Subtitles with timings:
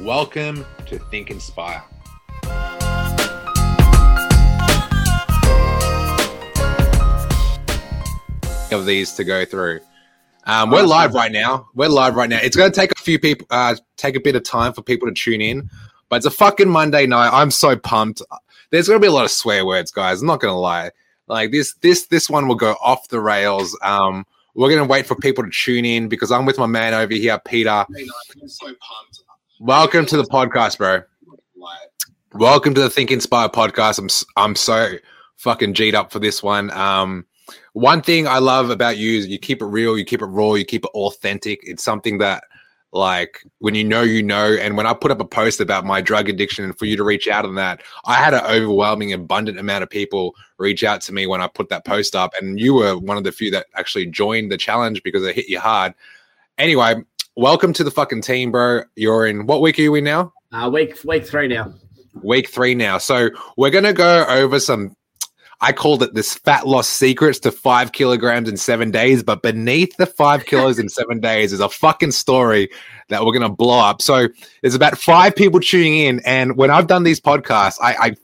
[0.00, 1.82] Welcome to Think Inspire.
[8.70, 9.80] Of these to go through.
[10.44, 11.70] Um, we're live right now.
[11.74, 12.40] We're live right now.
[12.42, 15.08] It's going to take a few people, uh, take a bit of time for people
[15.08, 15.70] to tune in,
[16.10, 17.30] but it's a fucking Monday night.
[17.32, 18.20] I'm so pumped.
[18.70, 20.20] There's going to be a lot of swear words, guys.
[20.20, 20.90] I'm not going to lie.
[21.26, 23.74] Like this, this, this one will go off the rails.
[23.80, 26.92] Um, we're going to wait for people to tune in because I'm with my man
[26.92, 27.70] over here, Peter.
[27.70, 29.15] I'm so pumped.
[29.58, 31.02] Welcome to the podcast, bro.
[32.34, 33.98] Welcome to the Think Inspire podcast.
[33.98, 34.96] I'm I'm so
[35.36, 36.70] fucking G'd up for this one.
[36.72, 37.24] Um,
[37.72, 40.54] one thing I love about you is you keep it real, you keep it raw,
[40.54, 41.60] you keep it authentic.
[41.62, 42.44] It's something that
[42.92, 46.00] like when you know you know and when i put up a post about my
[46.00, 49.58] drug addiction and for you to reach out on that i had an overwhelming abundant
[49.58, 52.74] amount of people reach out to me when i put that post up and you
[52.74, 55.92] were one of the few that actually joined the challenge because it hit you hard
[56.58, 56.94] anyway
[57.36, 58.82] welcome to the fucking team, bro.
[58.96, 60.32] You're in what week are you in now?
[60.52, 61.72] Uh, week week three now.
[62.22, 62.98] Week three now.
[62.98, 64.96] So we're gonna go over some.
[65.60, 69.96] I called it this fat loss secrets to five kilograms in seven days, but beneath
[69.96, 72.68] the five kilos in seven days is a fucking story
[73.08, 74.02] that we're gonna blow up.
[74.02, 74.28] So
[74.62, 78.16] there's about five people tuning in, and when I've done these podcasts, I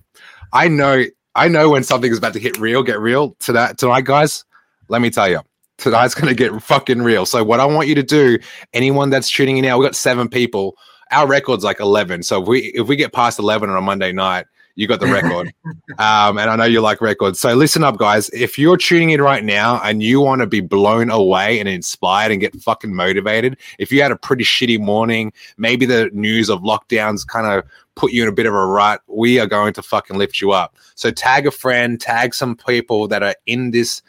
[0.52, 3.36] I, I know I know when something is about to hit real, get real.
[3.40, 4.44] To that tonight, guys,
[4.88, 5.40] let me tell you
[5.78, 7.26] tonight's going to get fucking real.
[7.26, 8.38] So what I want you to do,
[8.72, 10.76] anyone that's tuning in now, we got seven people.
[11.10, 12.22] Our record's like eleven.
[12.22, 15.06] So if we if we get past eleven on a Monday night, you got the
[15.06, 15.52] record.
[15.98, 17.38] um, and I know you like records.
[17.38, 18.30] So listen up, guys.
[18.30, 22.32] If you're tuning in right now and you want to be blown away and inspired
[22.32, 26.60] and get fucking motivated, if you had a pretty shitty morning, maybe the news of
[26.60, 27.64] lockdowns kind of
[27.94, 30.52] put you in a bit of a rut, we are going to fucking lift you
[30.52, 30.76] up.
[30.94, 34.02] So tag a friend, tag some people that are in this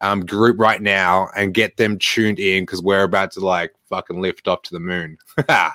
[0.00, 4.20] um, group right now and get them tuned in because we're about to like fucking
[4.20, 5.18] lift off to the moon.
[5.48, 5.70] All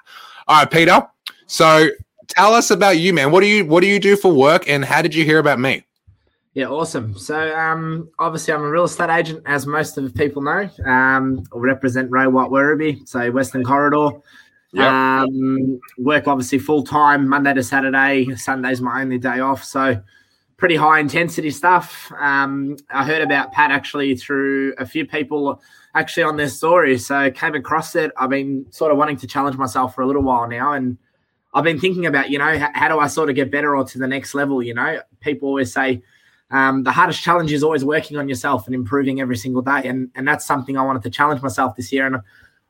[0.50, 1.06] right, Peter.
[1.48, 1.90] So
[2.28, 3.32] tell us about you, man.
[3.32, 5.60] What do you what do you do for work, and how did you hear about
[5.60, 5.84] me?
[6.54, 7.18] Yeah, awesome.
[7.18, 10.70] So, um, obviously, I'm a real estate agent, as most of the people know.
[10.86, 14.20] Um, I represent Ray White Werribee, so Western Corridor.
[14.72, 14.86] Yep.
[14.86, 18.36] Um, work obviously full time, Monday to Saturday.
[18.36, 19.64] Sunday's my only day off.
[19.64, 20.00] So,
[20.58, 22.12] pretty high intensity stuff.
[22.20, 25.62] Um, I heard about Pat actually through a few people
[25.96, 26.98] actually on their story.
[26.98, 28.12] So came across it.
[28.18, 30.74] I've been sort of wanting to challenge myself for a little while now.
[30.74, 30.98] And
[31.54, 33.84] I've been thinking about, you know, how, how do I sort of get better or
[33.86, 34.64] to the next level?
[34.64, 36.02] You know, people always say
[36.50, 39.82] um, the hardest challenge is always working on yourself and improving every single day.
[39.86, 42.06] And, and that's something I wanted to challenge myself this year.
[42.06, 42.18] And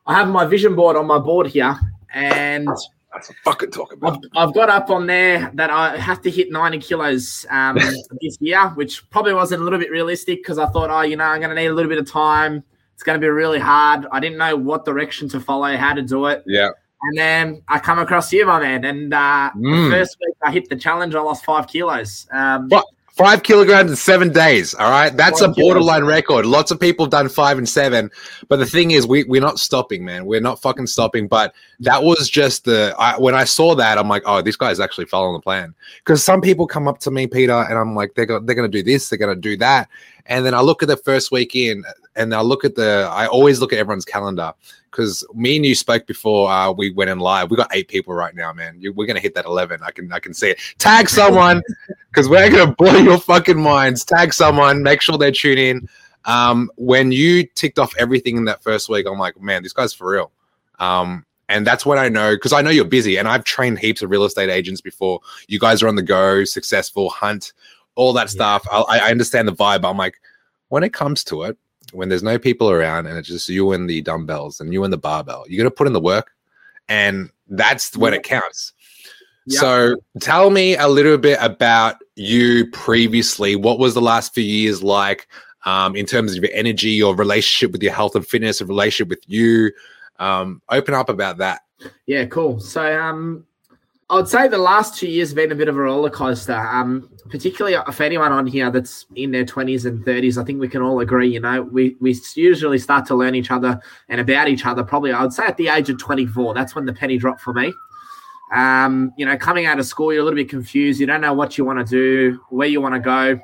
[0.06, 1.78] I have my vision board on my board here.
[2.14, 2.70] And
[3.14, 4.26] that's a fucking talk about.
[4.34, 7.78] I've, I've, got up on there that I have to hit 90 kilos um,
[8.22, 11.26] this year, which probably wasn't a little bit realistic because I thought, oh, you know,
[11.26, 12.64] I'm going to need a little bit of time.
[12.94, 14.06] It's going to be really hard.
[14.12, 16.44] I didn't know what direction to follow, how to do it.
[16.46, 16.70] Yeah.
[17.04, 18.86] And then I come across you, my man.
[18.86, 19.86] And uh, mm.
[19.86, 22.28] the first week I hit the challenge, I lost five kilos.
[22.32, 22.86] Um, what?
[23.14, 24.74] Five kilograms in seven days.
[24.74, 25.16] All right.
[25.16, 26.10] That's five a borderline kilos.
[26.10, 26.46] record.
[26.48, 28.10] Lots of people have done five and seven.
[28.48, 30.26] But the thing is, we, we're not stopping, man.
[30.26, 31.28] We're not fucking stopping.
[31.28, 34.80] But that was just the, I, when I saw that, I'm like, oh, this guy's
[34.80, 35.76] actually following the plan.
[36.00, 38.72] Because some people come up to me, Peter, and I'm like, they're, go- they're going
[38.72, 39.90] to do this, they're going to do that.
[40.26, 41.84] And then I look at the first week in
[42.16, 44.54] and I look at the, I always look at everyone's calendar
[44.94, 47.50] because me and you spoke before uh, we went in live.
[47.50, 48.78] We got eight people right now, man.
[48.80, 49.80] You, we're gonna hit that eleven.
[49.84, 50.60] I can I can see it.
[50.78, 51.62] Tag someone
[52.10, 54.06] because we're gonna blow your fucking minds.
[54.06, 54.84] Tag someone.
[54.84, 55.90] Make sure they're tune in.
[56.26, 59.94] Um, when you ticked off everything in that first week, I'm like, man, this guy's
[59.94, 60.32] for real.
[60.80, 64.02] Um, and that's when I know because I know you're busy, and I've trained heaps
[64.02, 65.20] of real estate agents before.
[65.48, 67.54] You guys are on the go, successful, hunt,
[67.96, 68.60] all that yeah.
[68.60, 68.68] stuff.
[68.72, 69.88] I, I understand the vibe.
[69.90, 70.16] I'm like,
[70.70, 71.58] when it comes to it,
[71.94, 74.92] when there's no people around and it's just you and the dumbbells and you and
[74.92, 76.32] the barbell, you're gonna put in the work,
[76.90, 78.74] and that's when it counts.
[79.46, 79.60] Yep.
[79.60, 83.56] So tell me a little bit about you previously.
[83.56, 85.28] What was the last few years like
[85.66, 89.10] um, in terms of your energy, your relationship with your health and fitness, a relationship
[89.10, 89.72] with you?
[90.20, 91.62] Um, open up about that.
[92.06, 92.60] Yeah, cool.
[92.60, 93.46] So um,
[94.10, 96.56] I would say the last two years have been a bit of a roller coaster.
[96.56, 100.68] Um, particularly if anyone on here that's in their twenties and thirties, I think we
[100.68, 101.30] can all agree.
[101.30, 103.80] You know, we we usually start to learn each other
[104.10, 104.84] and about each other.
[104.84, 106.54] Probably, I would say at the age of twenty four.
[106.54, 107.74] That's when the penny dropped for me.
[108.54, 111.00] Um, you know, coming out of school, you're a little bit confused.
[111.00, 113.40] You don't know what you want to do, where you want to go.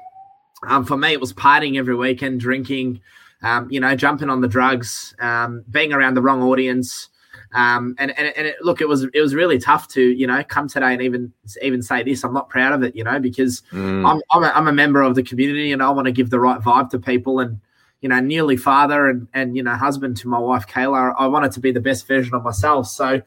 [0.67, 3.01] Um, for me, it was partying every weekend, drinking,
[3.41, 7.09] um, you know, jumping on the drugs, um, being around the wrong audience.
[7.53, 10.43] Um, and and, and it, look, it was it was really tough to you know
[10.43, 12.23] come today and even even say this.
[12.23, 14.07] I'm not proud of it, you know, because mm.
[14.07, 16.39] I'm I'm a, I'm a member of the community and I want to give the
[16.39, 17.59] right vibe to people and
[18.01, 21.15] you know nearly father and and you know husband to my wife Kayla.
[21.17, 22.87] I wanted to be the best version of myself.
[22.87, 23.21] So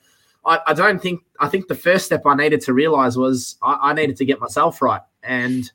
[0.44, 3.90] I, I don't think I think the first step I needed to realize was I,
[3.90, 5.70] I needed to get myself right and.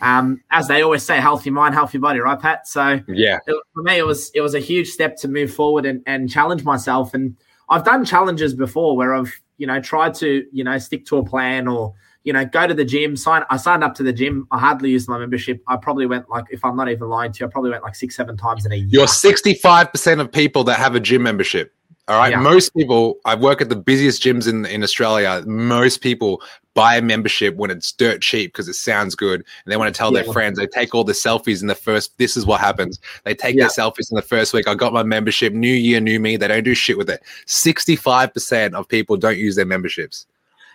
[0.00, 2.68] Um, as they always say, healthy mind, healthy body, right, Pat?
[2.68, 5.86] So yeah, it, for me, it was it was a huge step to move forward
[5.86, 7.14] and, and challenge myself.
[7.14, 7.36] And
[7.70, 11.24] I've done challenges before where I've, you know, tried to, you know, stick to a
[11.24, 11.94] plan or,
[12.24, 14.46] you know, go to the gym, sign I signed up to the gym.
[14.50, 15.62] I hardly used my membership.
[15.66, 17.94] I probably went like if I'm not even lying to you, I probably went like
[17.94, 18.88] six, seven times in a year.
[18.90, 21.74] You're 65% of people that have a gym membership.
[22.08, 22.30] All right.
[22.30, 22.40] Yeah.
[22.40, 25.42] Most people, I work at the busiest gyms in, in Australia.
[25.46, 26.40] Most people
[26.72, 29.40] buy a membership when it's dirt cheap because it sounds good.
[29.40, 30.22] And they want to tell yeah.
[30.22, 30.58] their friends.
[30.58, 32.16] They take all the selfies in the first.
[32.16, 32.98] This is what happens.
[33.24, 33.64] They take yeah.
[33.64, 34.66] their selfies in the first week.
[34.66, 35.52] I got my membership.
[35.52, 36.38] New year, new me.
[36.38, 37.22] They don't do shit with it.
[37.46, 40.26] 65% of people don't use their memberships.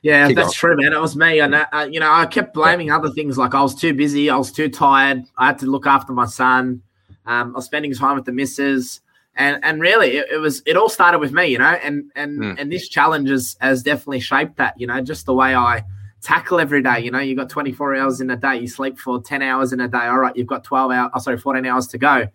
[0.04, 0.54] Yeah, Keep that's on.
[0.54, 0.94] true, man.
[0.94, 3.74] It was me, and uh, you know, I kept blaming other things like I was
[3.74, 6.82] too busy, I was too tired, I had to look after my son,
[7.26, 9.00] um, I was spending time with the missus
[9.36, 12.40] and and really it, it, was it all started with me you know and and
[12.40, 12.60] mm.
[12.60, 15.84] and this challenge has, has definitely shaped that you know just the way i
[16.22, 19.22] tackle every day you know you've got 24 hours in a day you sleep for
[19.22, 21.88] 10 hours in a day all right you've got 12 hours oh, sorry 14 hours
[21.88, 22.28] to go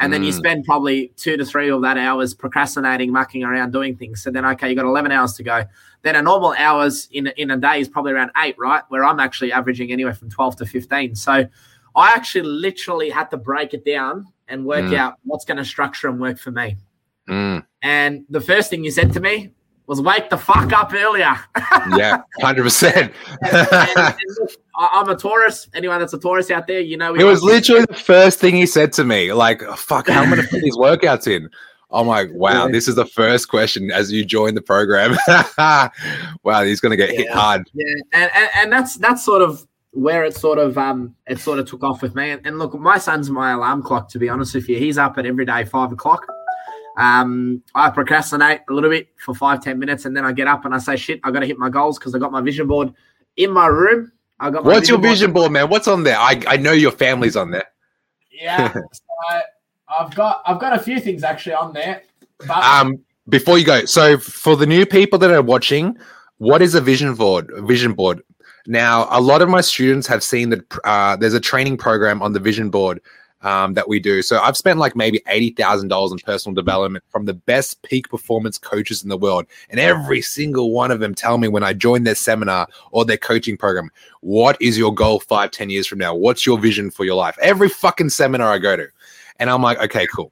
[0.00, 0.14] and mm.
[0.14, 0.38] then you hmm.
[0.38, 4.44] spend probably two to three of that hours procrastinating mucking around doing things so then
[4.44, 5.64] okay you got 11 hours to go
[6.02, 9.20] then a normal hours in, in a day is probably around eight right where i'm
[9.20, 11.46] actually averaging anywhere from 12 to 15 so
[11.98, 14.96] i actually literally had to break it down and work mm.
[14.96, 16.76] out what's going to structure and work for me.
[17.28, 17.64] Mm.
[17.82, 19.52] And the first thing you said to me
[19.86, 21.36] was, "Wake the fuck up earlier."
[21.96, 23.12] yeah, hundred percent.
[23.44, 25.68] I'm a Taurus.
[25.74, 28.66] Anyone that's a Taurus out there, you know, it was literally the first thing he
[28.66, 29.32] said to me.
[29.32, 31.50] Like, "Fuck, how am I going to put these workouts in?"
[31.90, 32.72] I'm like, wow, yeah.
[32.72, 35.16] this is the first question as you join the program.
[36.42, 37.20] wow, he's going to get yeah.
[37.20, 37.70] hit hard.
[37.72, 39.66] Yeah, and, and and that's that's sort of
[39.98, 42.30] where it sort of um it sort of took off with me.
[42.30, 44.08] And, and, look, my son's my alarm clock.
[44.10, 46.26] To be honest with you, he's up at every day five o'clock.
[46.96, 50.64] Um, I procrastinate a little bit for five ten minutes, and then I get up
[50.64, 52.66] and I say, "Shit, I got to hit my goals because I got my vision
[52.66, 52.92] board
[53.36, 54.64] in my room." I got.
[54.64, 55.68] What's your vision board, board, man?
[55.68, 56.16] What's on there?
[56.16, 57.66] I I know your family's on there.
[58.30, 59.40] Yeah, so
[59.98, 62.02] I've got I've got a few things actually on there.
[62.46, 65.98] But- um, before you go, so for the new people that are watching,
[66.38, 67.50] what is a vision board?
[67.50, 68.22] A vision board.
[68.68, 72.34] Now, a lot of my students have seen that uh, there's a training program on
[72.34, 73.00] the vision board
[73.40, 74.20] um, that we do.
[74.20, 78.10] So I've spent like maybe eighty thousand dollars in personal development from the best peak
[78.10, 81.72] performance coaches in the world, and every single one of them tell me when I
[81.72, 85.98] join their seminar or their coaching program, "What is your goal five, ten years from
[85.98, 86.14] now?
[86.14, 88.88] What's your vision for your life?" Every fucking seminar I go to,
[89.38, 90.30] and I'm like, okay, cool.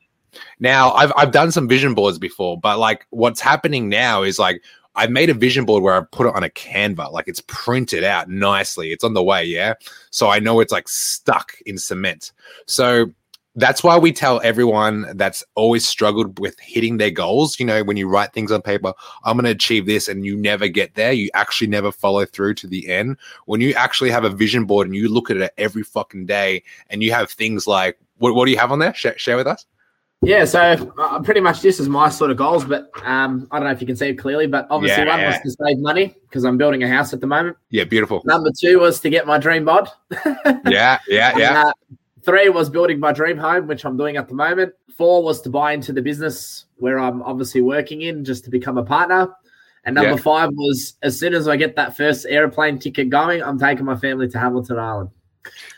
[0.58, 4.62] Now I've I've done some vision boards before, but like what's happening now is like
[4.96, 8.02] I made a vision board where I put it on a Canva, like it's printed
[8.02, 8.92] out nicely.
[8.92, 9.74] It's on the way, yeah.
[10.10, 12.32] So I know it's like stuck in cement.
[12.66, 13.12] So
[13.58, 17.58] that's why we tell everyone that's always struggled with hitting their goals.
[17.58, 18.92] You know, when you write things on paper,
[19.24, 21.12] I'm going to achieve this, and you never get there.
[21.12, 23.16] You actually never follow through to the end.
[23.46, 26.64] When you actually have a vision board and you look at it every fucking day,
[26.90, 28.94] and you have things like, what, what do you have on there?
[28.94, 29.64] Sh- share with us.
[30.22, 33.68] Yeah, so uh, pretty much this is my sort of goals, but um, I don't
[33.68, 35.16] know if you can see it clearly, but obviously yeah.
[35.16, 37.56] one was to save money because I'm building a house at the moment.
[37.70, 38.22] Yeah, beautiful.
[38.24, 39.90] Number two was to get my dream bod.
[40.66, 41.66] yeah, yeah, yeah.
[41.66, 41.72] Uh,
[42.22, 44.72] three was building my dream home, which I'm doing at the moment.
[44.96, 48.78] Four was to buy into the business where I'm obviously working in just to become
[48.78, 49.28] a partner.
[49.84, 50.16] And number yeah.
[50.16, 53.96] five was as soon as I get that first airplane ticket going, I'm taking my
[53.96, 55.10] family to Hamilton Island.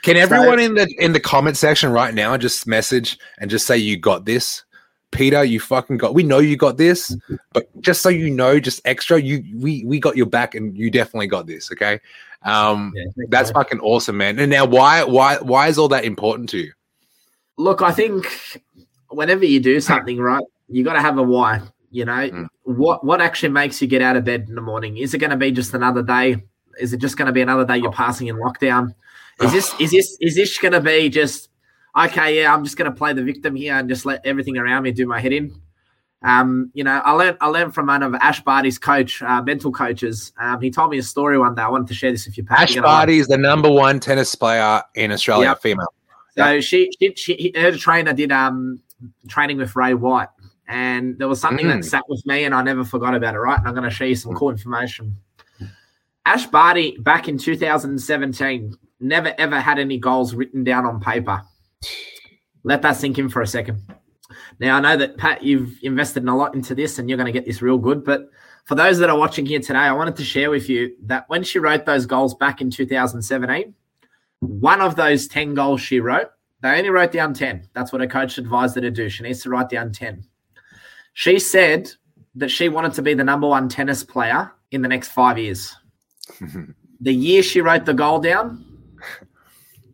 [0.03, 3.67] Can everyone so, in the in the comment section right now just message and just
[3.67, 4.65] say you got this?
[5.11, 6.15] Peter, you fucking got.
[6.15, 7.17] We know you got this,
[7.53, 10.91] but just so you know, just extra, you we we got your back, and you
[10.91, 11.73] definitely got this.
[11.73, 11.99] Okay,
[12.43, 14.39] um, yeah, that's fucking awesome, man.
[14.39, 16.73] And now, why why why is all that important to you?
[17.57, 18.63] Look, I think
[19.09, 21.63] whenever you do something right, you got to have a why.
[21.91, 22.49] You know, mm.
[22.65, 24.99] what what actually makes you get out of bed in the morning?
[24.99, 26.37] Is it going to be just another day?
[26.79, 28.95] Is it just going to be another day you're passing in lockdown?
[29.41, 31.49] Is this is this is this going to be just
[31.97, 32.41] okay?
[32.41, 34.91] Yeah, I'm just going to play the victim here and just let everything around me
[34.91, 35.55] do my head in.
[36.23, 39.71] Um, you know, I learned I learned from one of Ash Barty's coach, uh, mental
[39.71, 40.33] coaches.
[40.41, 41.63] Um, he told me a story one day.
[41.63, 42.63] I wanted to share this with you, Pat.
[42.63, 45.63] Ash Barty is the number one tennis player in Australia, yep.
[45.63, 45.93] female.
[46.37, 46.63] So yep.
[46.63, 48.81] she, she, she, her trainer did um
[49.29, 50.29] training with Ray White,
[50.67, 51.75] and there was something mm.
[51.75, 53.39] that sat with me, and I never forgot about it.
[53.39, 54.37] Right, and I'm going to show you some mm.
[54.37, 55.17] cool information.
[56.27, 61.43] Ash Barty back in 2017 never ever had any goals written down on paper.
[62.65, 63.83] Let that sink in for a second.
[64.61, 67.33] Now I know that Pat, you've invested in a lot into this, and you're going
[67.33, 68.05] to get this real good.
[68.05, 68.29] But
[68.65, 71.43] for those that are watching here today, I wanted to share with you that when
[71.43, 73.75] she wrote those goals back in 2017,
[74.41, 76.29] one of those 10 goals she wrote,
[76.61, 77.69] they only wrote down 10.
[77.73, 79.09] That's what a coach advised her to do.
[79.09, 80.25] She needs to write down 10.
[81.15, 81.91] She said
[82.35, 85.75] that she wanted to be the number one tennis player in the next five years.
[87.01, 88.65] the year she wrote the goal down,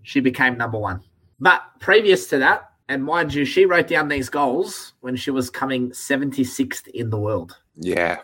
[0.04, 1.02] she became number one.
[1.40, 5.50] But previous to that, and mind you, she wrote down these goals when she was
[5.50, 7.56] coming 76th in the world.
[7.74, 8.20] Yeah.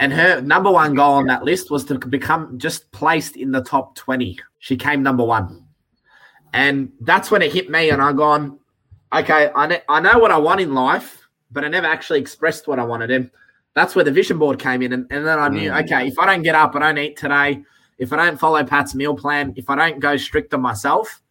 [0.00, 3.62] And her number one goal on that list was to become just placed in the
[3.62, 4.38] top 20.
[4.58, 5.64] She came number one.
[6.52, 8.58] And that's when it hit me, and I gone,
[9.12, 12.66] okay, I, ne- I know what I want in life, but I never actually expressed
[12.66, 13.10] what I wanted.
[13.10, 13.30] And
[13.74, 14.92] that's where the vision board came in.
[14.92, 15.84] And, and then I knew, mm.
[15.84, 17.62] okay, if I don't get up, I don't eat today,
[17.98, 21.22] if I don't follow Pat's meal plan, if I don't go strict on myself,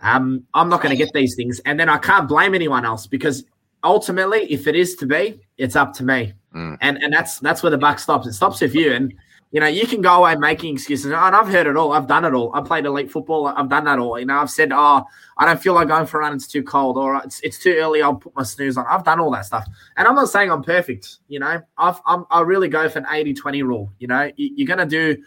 [0.00, 1.60] um, I'm not going to get these things.
[1.64, 3.44] And then I can't blame anyone else because
[3.84, 6.34] ultimately, if it is to be, it's up to me.
[6.54, 6.78] Mm.
[6.80, 8.26] And and that's that's where the buck stops.
[8.26, 8.92] It stops with you.
[8.92, 9.12] And
[9.50, 11.06] you know, you can go away making excuses.
[11.06, 11.92] And I've heard it all.
[11.92, 12.54] I've done it all.
[12.54, 13.46] I played elite football.
[13.46, 14.18] I've done that all.
[14.18, 15.04] You know, I've said, oh,
[15.38, 16.34] I don't feel like going for a run.
[16.34, 18.02] It's too cold, or it's, it's too early.
[18.02, 18.84] I'll put my snooze on.
[18.86, 19.66] I've done all that stuff.
[19.96, 21.18] And I'm not saying I'm perfect.
[21.28, 23.90] You know, I've, I'm, I really go for an 80 20 rule.
[23.98, 25.22] You know, you, are going to do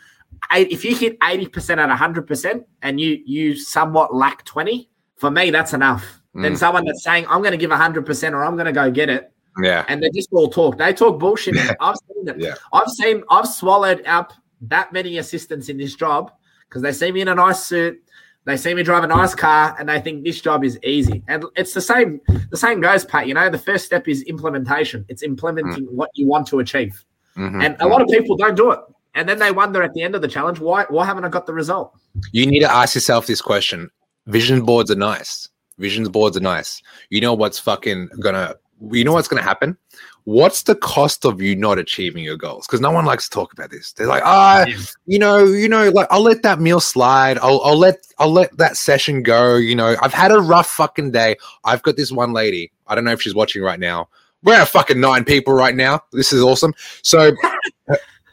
[0.52, 5.74] if you hit 80% at 100% and you you somewhat lack 20, for me, that's
[5.74, 6.22] enough.
[6.36, 6.42] Mm.
[6.44, 9.10] Then someone that's saying, I'm going to give 100% or I'm going to go get
[9.10, 9.32] it.
[9.62, 9.86] Yeah.
[9.88, 10.78] And they just all talk.
[10.78, 11.56] They talk bullshit.
[11.80, 12.40] I've seen it.
[12.40, 12.56] Yeah.
[12.74, 16.32] I've seen, I've swallowed up that many assistants in this job
[16.68, 18.02] because they see me in a nice suit.
[18.46, 21.24] They see me drive a nice car and they think this job is easy.
[21.28, 23.28] And it's the same, the same goes, Pat.
[23.28, 25.06] You know, the first step is implementation.
[25.10, 25.92] It's implementing mm.
[25.92, 27.06] what you want to achieve.
[27.38, 27.62] Mm-hmm.
[27.62, 28.80] And a lot of people don't do it.
[29.14, 31.46] And then they wonder at the end of the challenge, why why haven't I got
[31.46, 31.98] the result?
[32.32, 33.90] You need to ask yourself this question.
[34.28, 35.50] Vision boards are nice.
[35.78, 36.82] Vision boards are nice.
[37.10, 38.56] You know what's fucking gonna
[38.92, 39.78] you know what's gonna happen?
[40.26, 42.68] What's the cost of you not achieving your goals?
[42.68, 43.92] Because no one likes to talk about this.
[43.94, 47.40] They're like, ah, oh, you know, you know, like I'll let that meal slide.
[47.40, 49.56] I'll, I'll let I'll let that session go.
[49.56, 51.38] You know, I've had a rough fucking day.
[51.64, 52.72] I've got this one lady.
[52.88, 54.10] I don't know if she's watching right now.
[54.44, 56.02] We're at fucking nine people right now.
[56.12, 56.74] This is awesome.
[57.04, 57.32] So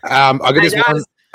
[0.05, 1.05] Um, I got this one.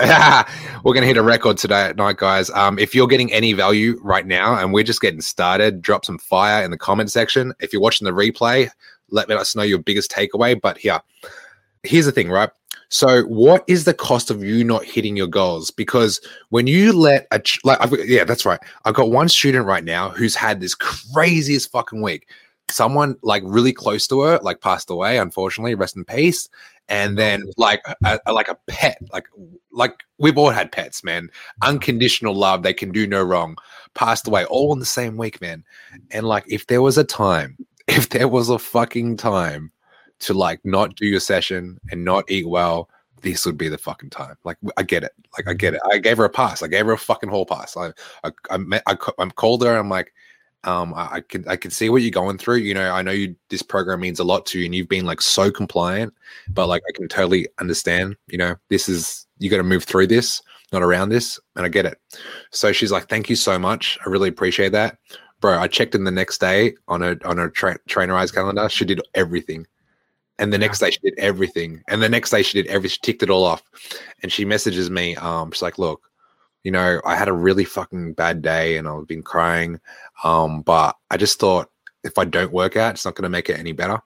[0.84, 2.50] we're going to hit a record today at night, guys.
[2.50, 6.18] Um, if you're getting any value right now and we're just getting started, drop some
[6.18, 7.54] fire in the comment section.
[7.60, 8.68] If you're watching the replay,
[9.10, 10.60] let us know your biggest takeaway.
[10.60, 11.00] But here,
[11.84, 12.50] here's the thing, right?
[12.88, 15.70] So, what is the cost of you not hitting your goals?
[15.70, 18.60] Because when you let a ch- like, I've, yeah, that's right.
[18.84, 22.28] I've got one student right now who's had this craziest fucking week.
[22.70, 26.48] Someone like really close to her, like passed away, unfortunately, rest in peace
[26.88, 29.26] and oh, then like a, a, like a pet like
[29.72, 31.30] like we've all had pets man
[31.62, 33.56] unconditional love they can do no wrong
[33.94, 35.64] passed away all in the same week man
[36.10, 37.56] and like if there was a time
[37.88, 39.70] if there was a fucking time
[40.18, 42.88] to like not do your session and not eat well
[43.22, 44.36] this would be the fucking time.
[44.44, 45.12] Like I get it.
[45.36, 45.80] Like I get it.
[45.90, 46.62] I gave her a pass.
[46.62, 47.74] I gave her a fucking whole pass.
[47.74, 47.90] I
[48.22, 49.76] I I, met, I, I called her.
[49.76, 50.12] I'm like,
[50.64, 52.56] um, I, I, can I can see what you're going through.
[52.56, 55.04] You know, I know you this program means a lot to you, and you've been
[55.04, 56.14] like so compliant.
[56.48, 58.16] But like, I can totally understand.
[58.28, 60.42] You know, this is you got to move through this,
[60.72, 61.98] not around this, and I get it.
[62.50, 63.98] So she's like, "Thank you so much.
[64.04, 64.98] I really appreciate that,
[65.40, 68.68] bro." I checked in the next day on a on a tra- trainerized calendar.
[68.68, 69.66] She did everything,
[70.38, 72.88] and the next day she did everything, and the next day she did every.
[72.88, 73.62] She ticked it all off,
[74.22, 75.16] and she messages me.
[75.16, 76.02] Um, she's like, "Look."
[76.64, 79.80] You know, I had a really fucking bad day and I've been crying.
[80.24, 81.70] Um, but I just thought
[82.02, 84.00] if I don't work out, it's not going to make it any better.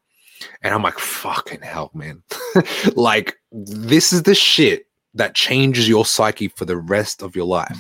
[0.62, 2.22] And I'm like, fucking hell, man.
[2.94, 7.78] like, this is the shit that changes your psyche for the rest of your life.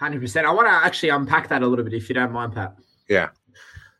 [0.00, 0.44] 100%.
[0.44, 2.76] I want to actually unpack that a little bit, if you don't mind, Pat.
[3.08, 3.30] Yeah.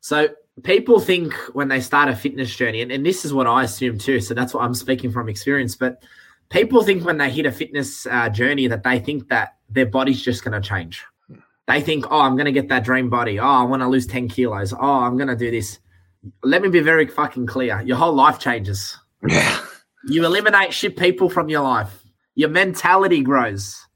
[0.00, 0.28] So,
[0.62, 3.98] people think when they start a fitness journey, and, and this is what I assume
[3.98, 4.20] too.
[4.20, 5.74] So, that's what I'm speaking from experience.
[5.74, 6.04] But
[6.48, 10.22] people think when they hit a fitness uh, journey that they think that their body's
[10.22, 11.04] just going to change.
[11.66, 13.40] They think, oh, I'm going to get that dream body.
[13.40, 14.72] Oh, I want to lose 10 kilos.
[14.72, 15.80] Oh, I'm going to do this.
[16.42, 17.82] Let me be very fucking clear.
[17.82, 18.96] Your whole life changes.
[19.26, 19.60] Yeah.
[20.08, 22.04] You eliminate shit people from your life.
[22.36, 23.86] Your mentality grows.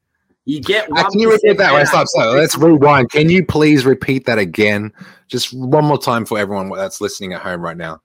[0.45, 0.89] You get.
[0.91, 1.73] Uh, can you repeat that?
[1.75, 2.35] Wait, stop, stop.
[2.35, 3.11] Let's rewind.
[3.11, 4.93] Can you please repeat that again,
[5.29, 8.01] just one more time for everyone that's listening at home right now?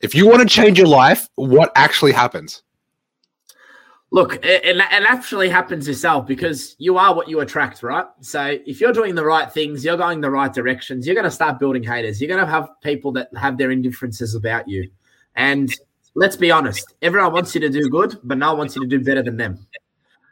[0.00, 2.62] If you want to change your life, what actually happens?
[4.10, 8.06] Look, it, it, actually happens yourself because you are what you attract, right?
[8.20, 11.30] So if you're doing the right things, you're going the right directions, you're going to
[11.30, 12.18] start building haters.
[12.20, 14.90] You're going to have people that have their indifferences about you.
[15.36, 15.70] And
[16.14, 18.88] let's be honest, everyone wants you to do good, but no one wants you to
[18.88, 19.66] do better than them.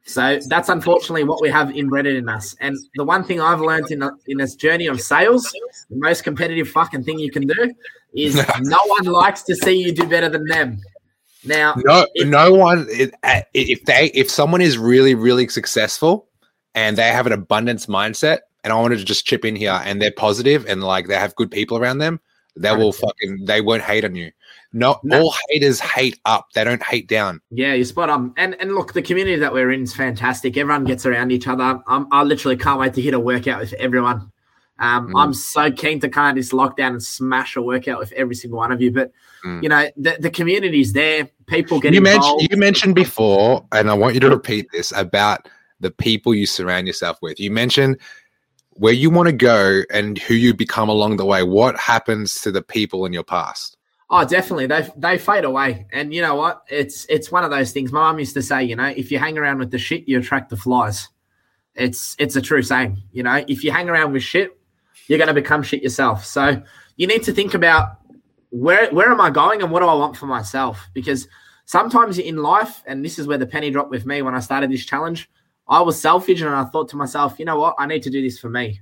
[0.07, 2.55] So that's unfortunately what we have inbred in us.
[2.61, 5.53] And the one thing I've learned in, in this journey of sales,
[5.91, 7.75] the most competitive fucking thing you can do
[8.15, 10.81] is no one likes to see you do better than them.
[11.47, 12.87] Now, no, if, no one.
[12.91, 16.29] If they, if someone is really, really successful,
[16.75, 20.01] and they have an abundance mindset, and I wanted to just chip in here, and
[20.03, 22.21] they're positive, and like they have good people around them,
[22.57, 24.31] they will fucking, they won't hate on you.
[24.73, 26.49] No, no, all haters hate up.
[26.55, 27.41] They don't hate down.
[27.51, 28.35] Yeah, you're spot on.
[28.37, 30.57] And and look, the community that we're in is fantastic.
[30.57, 31.81] Everyone gets around each other.
[31.87, 34.31] I'm, I literally can't wait to hit a workout with everyone.
[34.79, 35.13] Um, mm.
[35.17, 38.59] I'm so keen to kind of this lockdown and smash a workout with every single
[38.59, 38.91] one of you.
[38.91, 39.13] But
[39.45, 39.63] mm.
[39.63, 41.29] you know, the, the community's there.
[41.47, 42.23] People get you involved.
[42.23, 45.49] mentioned you mentioned before, and I want you to repeat this about
[45.81, 47.39] the people you surround yourself with.
[47.41, 47.99] You mentioned
[48.79, 51.43] where you want to go and who you become along the way.
[51.43, 53.77] What happens to the people in your past?
[54.09, 54.67] Oh, definitely.
[54.67, 55.87] They they fade away.
[55.93, 56.63] And you know what?
[56.69, 57.91] It's it's one of those things.
[57.93, 60.19] My mum used to say, you know, if you hang around with the shit, you
[60.19, 61.09] attract the flies.
[61.75, 63.03] It's it's a true saying.
[63.13, 64.56] You know, if you hang around with shit,
[65.07, 66.25] you're going to become shit yourself.
[66.25, 66.63] So
[66.97, 67.99] you need to think about
[68.51, 70.89] where where am I going and what do I want for myself?
[70.95, 71.29] Because
[71.65, 74.71] sometimes in life, and this is where the penny dropped with me when I started
[74.71, 75.29] this challenge,
[75.69, 78.23] I was selfish and I thought to myself, you know what, I need to do
[78.23, 78.81] this for me.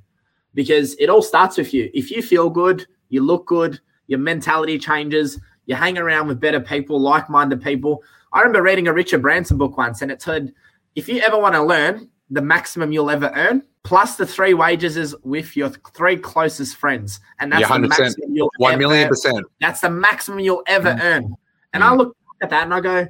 [0.52, 1.90] Because it all starts with you.
[1.94, 6.60] If you feel good, you look good, your mentality changes, you hang around with better
[6.60, 8.02] people, like-minded people.
[8.32, 10.52] I remember reading a Richard Branson book once, and it said,
[10.94, 14.96] if you ever want to learn, the maximum you'll ever earn plus the three wages
[14.96, 19.46] is with your three closest friends, and that's yeah, the maximum you'll one million percent.
[19.60, 21.02] That's the maximum you'll ever mm.
[21.02, 21.34] earn.
[21.72, 21.86] And mm.
[21.86, 23.06] I look at that and I go,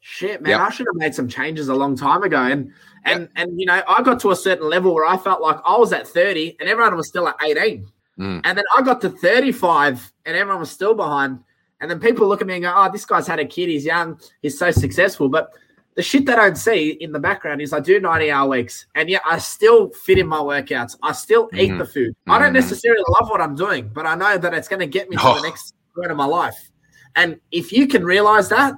[0.00, 0.50] "Shit, man!
[0.50, 0.60] Yep.
[0.60, 2.72] I should have made some changes a long time ago." And
[3.06, 3.30] and yep.
[3.36, 5.92] and you know, I got to a certain level where I felt like I was
[5.92, 7.86] at thirty and everyone was still at eighteen.
[8.18, 8.42] Mm.
[8.44, 11.40] And then I got to thirty-five and everyone was still behind.
[11.80, 13.70] And then people look at me and go, "Oh, this guy's had a kid.
[13.70, 14.20] He's young.
[14.42, 15.50] He's so successful." But
[15.96, 19.10] the shit they don't see in the background is I do 90 hour weeks and
[19.10, 20.96] yet I still fit in my workouts.
[21.02, 21.58] I still mm-hmm.
[21.58, 22.10] eat the food.
[22.10, 22.30] Mm-hmm.
[22.32, 22.54] I don't mm-hmm.
[22.54, 25.22] necessarily love what I'm doing, but I know that it's going to get me to
[25.24, 25.36] oh.
[25.36, 26.70] the next point of my life.
[27.16, 28.74] And if you can realize that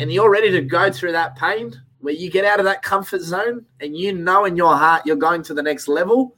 [0.00, 3.20] and you're ready to go through that pain where you get out of that comfort
[3.20, 6.36] zone and you know in your heart you're going to the next level,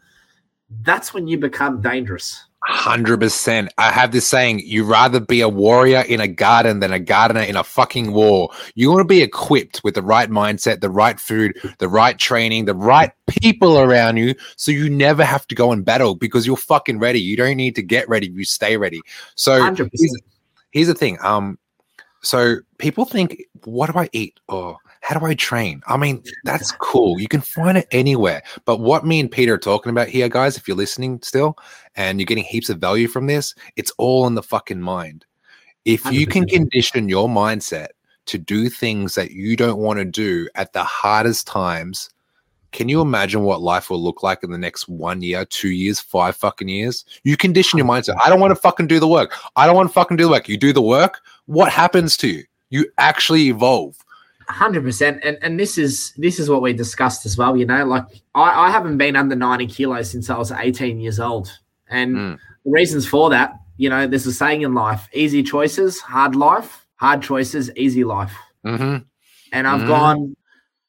[0.83, 2.44] that's when you become dangerous.
[2.66, 3.70] Hundred percent.
[3.77, 7.42] I have this saying: you rather be a warrior in a garden than a gardener
[7.42, 8.48] in a fucking war.
[8.74, 12.64] You want to be equipped with the right mindset, the right food, the right training,
[12.64, 16.57] the right people around you, so you never have to go and battle because you're
[16.57, 17.20] fucking ready.
[17.20, 19.03] You don't need to get ready; you stay ready.
[19.35, 20.22] So here's,
[20.72, 21.18] here's, the thing.
[21.20, 21.59] Um,
[22.22, 24.40] so people think, what do I eat?
[24.48, 25.82] Or how do I train?
[25.86, 27.20] I mean, that's cool.
[27.20, 28.42] You can find it anywhere.
[28.64, 31.58] But what me and Peter are talking about here, guys, if you're listening still
[31.94, 35.26] and you're getting heaps of value from this, it's all in the fucking mind.
[35.84, 37.88] If you can condition your mindset
[38.24, 42.08] to do things that you don't want to do at the hardest times,
[42.72, 46.00] can you imagine what life will look like in the next one year, two years,
[46.00, 47.04] five fucking years?
[47.24, 48.16] You condition your mindset.
[48.24, 49.34] I don't want to fucking do the work.
[49.54, 50.48] I don't want to fucking do the work.
[50.48, 51.20] You do the work.
[51.44, 52.44] What happens to you?
[52.70, 53.98] You actually evolve
[54.48, 57.57] Hundred percent, and and this is this is what we discussed as well.
[57.57, 58.04] You know, like
[58.35, 61.50] I, I haven't been under ninety kilos since I was eighteen years old,
[61.88, 62.38] and mm.
[62.64, 66.87] the reasons for that, you know, there's a saying in life: easy choices, hard life;
[66.96, 68.35] hard choices, easy life.
[68.66, 69.04] Mm-hmm.
[69.52, 69.88] And I've mm-hmm.
[69.88, 70.37] gone,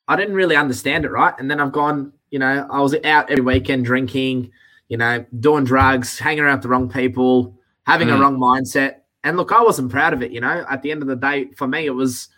[0.08, 1.34] I didn't really understand it, right?
[1.38, 4.52] And then I've gone, you know, I was out every weekend drinking,
[4.90, 8.16] you know, doing drugs, hanging around with the wrong people, having mm.
[8.16, 9.02] a wrong mindset.
[9.24, 10.32] And look, I wasn't proud of it.
[10.32, 12.30] You know, at the end of the day, for me, it was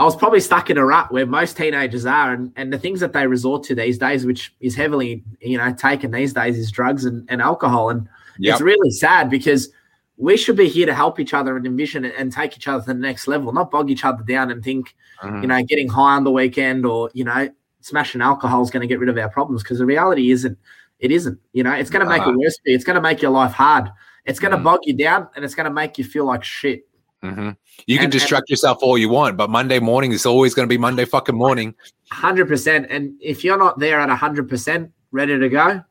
[0.00, 3.00] I was probably stuck in a rut where most teenagers are, and, and the things
[3.00, 6.70] that they resort to these days, which is heavily, you know, taken these days, is
[6.70, 7.90] drugs and, and alcohol.
[7.90, 8.08] And
[8.38, 8.54] yep.
[8.54, 9.68] it's really sad because
[10.16, 12.80] we should be here to help each other and envision and, and take each other
[12.80, 15.42] to the next level, not bog each other down and think, mm-hmm.
[15.42, 17.50] you know, getting high on the weekend or, you know,
[17.82, 19.62] smashing alcohol is going to get rid of our problems.
[19.62, 20.56] Because the reality isn't,
[20.98, 21.38] it isn't.
[21.52, 22.74] You know, it's going to make uh, it worse for you.
[22.74, 23.90] It's going to make your life hard.
[24.24, 24.64] It's going to mm-hmm.
[24.64, 26.86] bog you down and it's going to make you feel like shit.
[27.22, 27.50] Mm-hmm.
[27.86, 30.66] You can and, distract and, yourself all you want, but Monday morning is always going
[30.66, 31.74] to be Monday fucking morning.
[32.10, 32.86] Hundred percent.
[32.90, 35.84] And if you're not there at hundred percent, ready to go,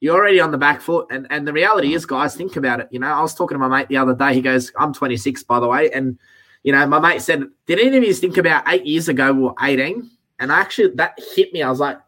[0.00, 1.06] you're already on the back foot.
[1.10, 2.88] And and the reality is, guys, think about it.
[2.90, 4.34] You know, I was talking to my mate the other day.
[4.34, 6.18] He goes, "I'm 26, by the way," and
[6.62, 9.42] you know, my mate said, "Did any of you think about eight years ago we
[9.42, 11.62] were 18?" And I actually that hit me.
[11.62, 11.98] I was like,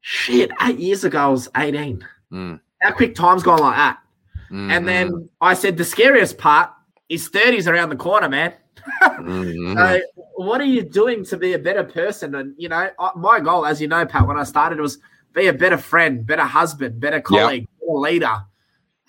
[0.00, 2.06] "Shit, eight years ago I was 18.
[2.32, 2.60] Mm.
[2.80, 3.98] How quick time's gone like that."
[4.46, 4.70] Mm-hmm.
[4.70, 6.70] And then I said, "The scariest part."
[7.12, 8.54] His 30s around the corner, man.
[9.02, 9.76] mm-hmm.
[9.76, 10.00] so
[10.36, 12.34] what are you doing to be a better person?
[12.34, 14.98] And, you know, my goal, as you know, Pat, when I started was
[15.34, 17.80] be a better friend, better husband, better colleague, yep.
[17.80, 18.36] better leader.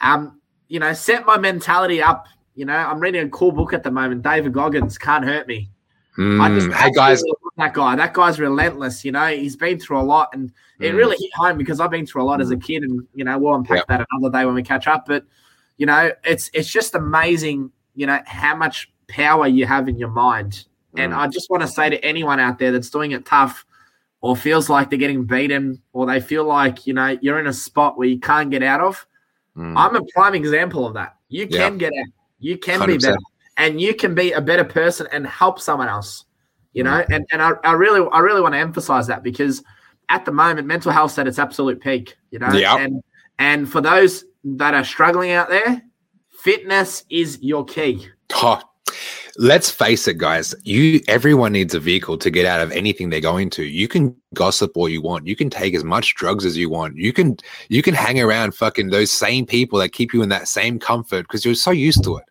[0.01, 2.25] Um, you know, set my mentality up.
[2.55, 5.69] You know, I'm reading a cool book at the moment, David Goggins, Can't Hurt Me.
[6.17, 6.59] Mm.
[6.59, 7.23] Just, hey, guys.
[7.57, 7.95] that guy.
[7.95, 9.03] That guy's relentless.
[9.03, 10.53] You know, he's been through a lot, and mm.
[10.85, 12.43] it really hit home because I've been through a lot mm.
[12.43, 12.63] as a mm.
[12.63, 13.87] kid, and you know, we'll unpack yep.
[13.87, 15.05] that another day when we catch up.
[15.07, 15.25] But
[15.77, 17.71] you know, it's it's just amazing.
[17.95, 21.03] You know how much power you have in your mind, mm.
[21.03, 23.65] and I just want to say to anyone out there that's doing it tough,
[24.21, 27.53] or feels like they're getting beaten, or they feel like you know you're in a
[27.53, 29.05] spot where you can't get out of.
[29.55, 29.77] Mm.
[29.77, 31.15] I'm a prime example of that.
[31.29, 32.07] You can get out.
[32.39, 32.87] You can 100%.
[32.87, 33.17] be better
[33.57, 36.25] and you can be a better person and help someone else
[36.73, 39.63] you know and, and I, I really i really want to emphasize that because
[40.09, 43.01] at the moment mental health at its absolute peak you know and
[43.39, 45.81] and for those that are struggling out there
[46.43, 48.61] fitness is your key oh,
[49.37, 53.21] let's face it guys you everyone needs a vehicle to get out of anything they're
[53.21, 56.57] going to you can gossip all you want you can take as much drugs as
[56.57, 57.37] you want you can
[57.69, 61.21] you can hang around fucking those same people that keep you in that same comfort
[61.23, 62.25] because you're so used to it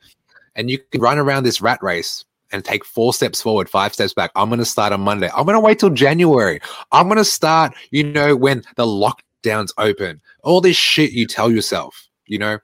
[0.57, 4.13] and you can run around this rat race and take four steps forward, five steps
[4.13, 4.31] back.
[4.37, 5.31] I'm going to start on Monday.
[5.35, 6.61] I'm going to wait till January.
[6.93, 10.21] I'm going to start, you know, when the lockdowns open.
[10.45, 12.59] All this shit you tell yourself, you know,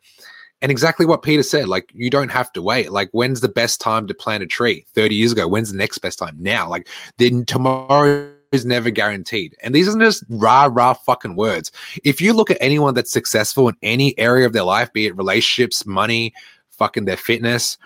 [0.61, 1.68] and exactly what Peter said.
[1.68, 2.90] Like, you don't have to wait.
[2.90, 4.85] Like, when's the best time to plant a tree?
[4.94, 5.47] 30 years ago.
[5.47, 6.37] When's the next best time?
[6.38, 6.68] Now.
[6.68, 9.55] Like, then tomorrow is never guaranteed.
[9.62, 11.71] And these aren't just rah rah fucking words.
[12.05, 15.16] If you look at anyone that's successful in any area of their life, be it
[15.16, 16.33] relationships, money,
[16.71, 17.79] fucking their fitness,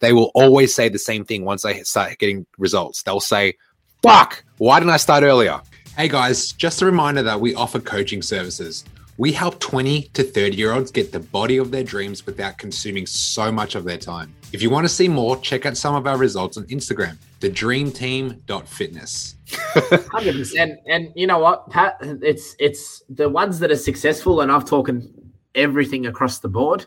[0.00, 3.02] they will always say the same thing once they start getting results.
[3.02, 3.54] They'll say,
[4.02, 5.60] fuck, why didn't I start earlier?
[5.96, 8.84] Hey guys, just a reminder that we offer coaching services.
[9.18, 13.06] We help 20 to 30 year olds get the body of their dreams without consuming
[13.06, 14.34] so much of their time.
[14.52, 19.36] If you want to see more, check out some of our results on Instagram, thedreamteam.fitness.
[19.46, 20.76] 100%.
[20.86, 21.96] And you know what, Pat?
[22.00, 25.12] It's it's the ones that are successful, and I've talking
[25.54, 26.86] everything across the board.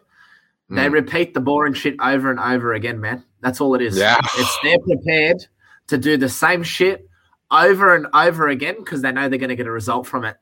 [0.69, 0.91] They mm.
[0.91, 3.23] repeat the boring shit over and over again, man.
[3.41, 3.97] That's all it is.
[3.97, 4.17] Yeah.
[4.35, 5.47] It's they're prepared
[5.87, 7.09] to do the same shit
[7.49, 10.37] over and over again because they know they're going to get a result from it.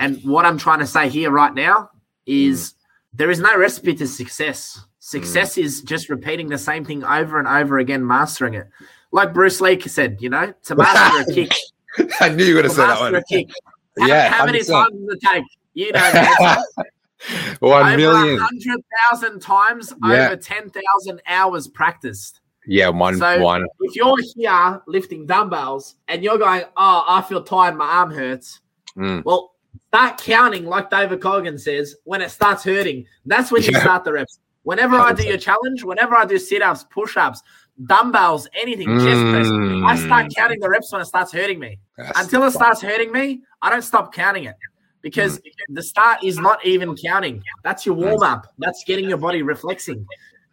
[0.00, 1.90] And what I'm trying to say here right now
[2.26, 2.74] is mm.
[3.12, 4.80] there is no recipe to success.
[4.98, 5.62] Success mm.
[5.62, 8.66] is just repeating the same thing over and over again, mastering it.
[9.12, 11.52] Like Bruce Lee said, you know, to master a kick.
[12.20, 13.14] I knew you were going to say that one.
[13.14, 13.50] A kick.
[13.98, 14.30] yeah.
[14.30, 15.44] How, many times does it take?
[15.74, 16.62] You know,
[17.60, 18.38] One million.
[18.38, 20.26] hundred thousand times yeah.
[20.26, 22.40] over ten thousand hours practiced.
[22.66, 23.66] Yeah, one so one.
[23.80, 28.60] If you're here lifting dumbbells and you're going, Oh, I feel tired, my arm hurts.
[28.96, 29.24] Mm.
[29.24, 29.52] Well,
[29.90, 33.06] start counting, like David Goggins says, when it starts hurting.
[33.26, 33.80] That's when you yeah.
[33.80, 34.38] start the reps.
[34.62, 37.42] Whenever I do your challenge, whenever I do sit-ups, push-ups,
[37.86, 39.04] dumbbells, anything, mm.
[39.04, 40.36] chest press, I start mm.
[40.36, 41.80] counting the reps when it starts hurting me.
[41.96, 44.54] That's Until it starts hurting me, I don't stop counting it
[45.02, 45.50] because mm.
[45.70, 47.42] the start is not even counting.
[47.64, 48.46] That's your warm up.
[48.58, 50.06] That's getting your body reflexing.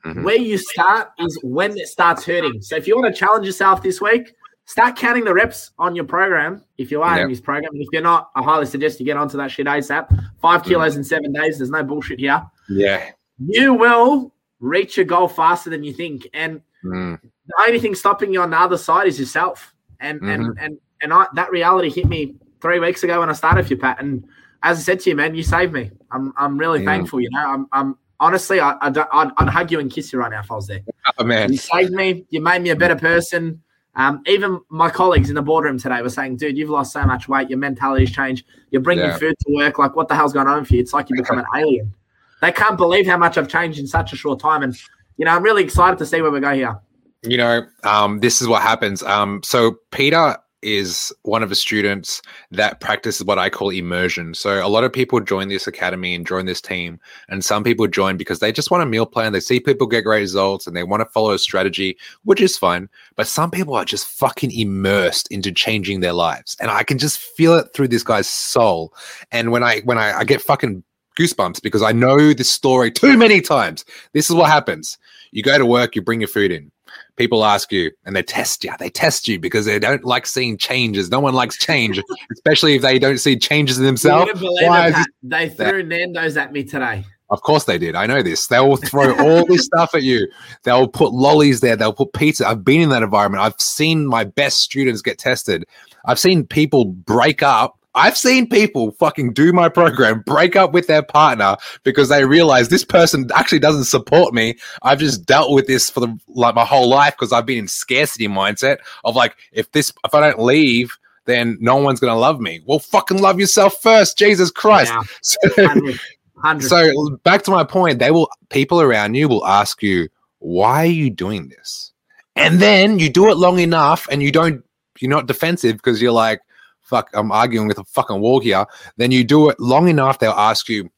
[0.04, 0.24] Mm-hmm.
[0.24, 2.62] Where you start is when it starts hurting.
[2.62, 4.34] So if you want to challenge yourself this week,
[4.68, 6.64] start counting the reps on your program.
[6.78, 7.24] If you are yep.
[7.24, 9.66] in this program, and if you're not, I highly suggest you get onto that shit
[9.66, 10.08] ASAP.
[10.40, 10.66] Five mm.
[10.66, 10.98] kilos mm.
[10.98, 11.58] in seven days.
[11.58, 12.46] There's no bullshit here.
[12.70, 16.28] Yeah, you will reach your goal faster than you think.
[16.34, 17.20] And mm.
[17.22, 19.74] the only thing stopping you on the other side is yourself.
[20.00, 20.30] And mm-hmm.
[20.30, 23.72] and and and I, that reality hit me three weeks ago when I started with
[23.72, 24.00] you, Pat.
[24.00, 24.26] And
[24.64, 25.92] as I said to you, man, you saved me.
[26.12, 26.86] I'm I'm really yeah.
[26.86, 27.22] thankful.
[27.22, 30.42] You know, I'm I'm honestly, I, I I'd, hug you and kiss you right now
[30.42, 30.82] if I was there.
[31.18, 32.26] Oh man, you saved me.
[32.30, 33.62] You made me a better person.
[33.98, 37.28] Um, even my colleagues in the boardroom today were saying, "Dude, you've lost so much
[37.28, 37.50] weight.
[37.50, 38.46] Your mentality's changed.
[38.70, 39.18] You're bringing yeah.
[39.18, 39.80] food to work.
[39.80, 40.82] Like, what the hell's going on for you?
[40.82, 41.94] It's like you become an alien."
[42.40, 44.78] They can't believe how much I've changed in such a short time, and
[45.18, 46.80] you know, I'm really excited to see where we go here.
[47.24, 49.02] You know, um, this is what happens.
[49.02, 54.34] Um, so Peter is one of the students that practices what I call immersion.
[54.34, 57.88] So a lot of people join this academy and join this team, and some people
[57.88, 59.34] join because they just want a meal plan.
[59.34, 62.58] They see people get great results and they want to follow a strategy, which is
[62.58, 62.90] fine.
[63.16, 67.20] But some people are just fucking immersed into changing their lives, and I can just
[67.20, 68.94] feel it through this guy's soul.
[69.32, 70.84] And when I when I, I get fucking
[71.18, 73.84] goosebumps because I know this story too many times.
[74.14, 74.98] This is what happens.
[75.32, 76.72] You go to work, you bring your food in
[77.18, 78.72] people ask you and they test you.
[78.80, 81.10] They test you because they don't like seeing changes.
[81.10, 82.02] No one likes change,
[82.34, 84.32] especially if they don't see changes in themselves.
[84.34, 85.88] It, they threw that?
[85.88, 87.04] Nando's at me today.
[87.30, 87.96] Of course they did.
[87.96, 88.48] I know this.
[88.48, 90.28] They will throw all this stuff at you.
[90.64, 91.76] They'll put lollies there.
[91.76, 92.48] They'll put pizza.
[92.48, 93.44] I've been in that environment.
[93.44, 95.66] I've seen my best students get tested.
[96.06, 100.86] I've seen people break up I've seen people fucking do my program, break up with
[100.86, 104.56] their partner because they realize this person actually doesn't support me.
[104.84, 107.68] I've just dealt with this for the like my whole life because I've been in
[107.68, 112.40] scarcity mindset of like if this if I don't leave, then no one's gonna love
[112.40, 112.62] me.
[112.68, 114.94] Well, fucking love yourself first, Jesus Christ.
[114.94, 115.04] Yeah.
[115.24, 116.00] So, 100,
[116.34, 116.68] 100.
[116.70, 120.08] so back to my point, they will people around you will ask you,
[120.38, 121.94] why are you doing this?
[122.36, 124.64] And then you do it long enough and you don't
[125.00, 126.42] you're not defensive because you're like,
[126.88, 128.66] fuck, I'm arguing with a fucking wall here.
[128.98, 130.90] Then you do it long enough, they'll ask you,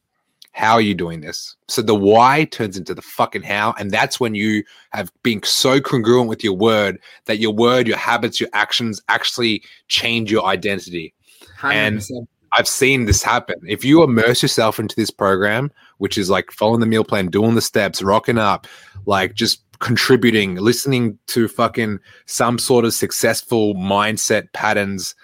[0.52, 1.56] how are you doing this?
[1.68, 3.74] So the why turns into the fucking how.
[3.78, 7.96] And that's when you have been so congruent with your word that your word, your
[7.96, 11.14] habits, your actions actually change your identity.
[11.60, 11.72] 100%.
[11.72, 13.60] And I've seen this happen.
[13.68, 17.54] If you immerse yourself into this program, which is like following the meal plan, doing
[17.54, 18.66] the steps, rocking up,
[19.06, 25.14] like just contributing, listening to fucking some sort of successful mindset patterns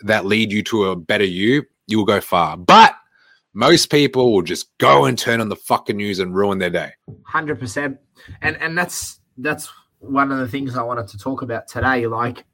[0.00, 2.56] that lead you to a better you, you will go far.
[2.56, 2.94] But
[3.54, 6.92] most people will just go and turn on the fucking news and ruin their day.
[7.24, 7.98] Hundred percent,
[8.40, 12.06] and and that's that's one of the things I wanted to talk about today.
[12.06, 12.44] Like,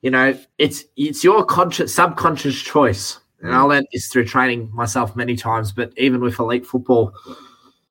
[0.00, 3.68] you know, it's it's your conscious subconscious choice, and I mm.
[3.68, 5.72] learned this through training myself many times.
[5.72, 7.12] But even with elite football,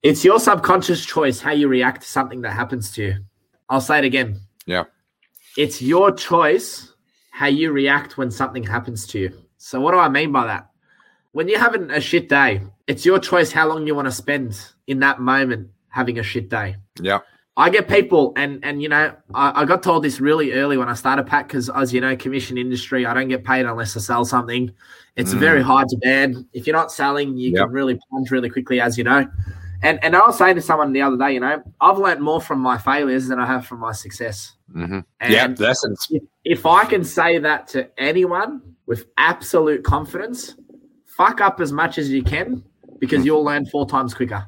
[0.02, 3.18] it's your subconscious choice how you react to something that happens to you.
[3.70, 4.40] I'll say it again.
[4.66, 4.86] Yeah,
[5.58, 6.94] it's your choice
[7.38, 9.44] how you react when something happens to you.
[9.58, 10.70] So, what do I mean by that?
[11.38, 14.60] when you're having a shit day, it's your choice how long you want to spend
[14.88, 16.78] in that moment having a shit day.
[17.00, 17.20] Yeah.
[17.56, 20.90] I get people, and and you know, I, I got told this really early when
[20.90, 24.00] I started Pat, because as you know, commission industry, I don't get paid unless I
[24.00, 24.72] sell something.
[25.16, 25.40] It's mm.
[25.40, 26.48] very hard to ban.
[26.54, 27.66] If you're not selling, you yep.
[27.66, 29.28] can really plunge really quickly, as you know.
[29.84, 32.42] And and I was saying to someone the other day, you know, I've learned more
[32.42, 34.54] from my failures than I have from my success.
[34.76, 35.00] Mm-hmm.
[35.32, 40.56] Yeah, that's if, if I can say that to anyone with absolute confidence,
[41.06, 42.64] fuck up as much as you can
[43.00, 44.46] because you'll learn four times quicker.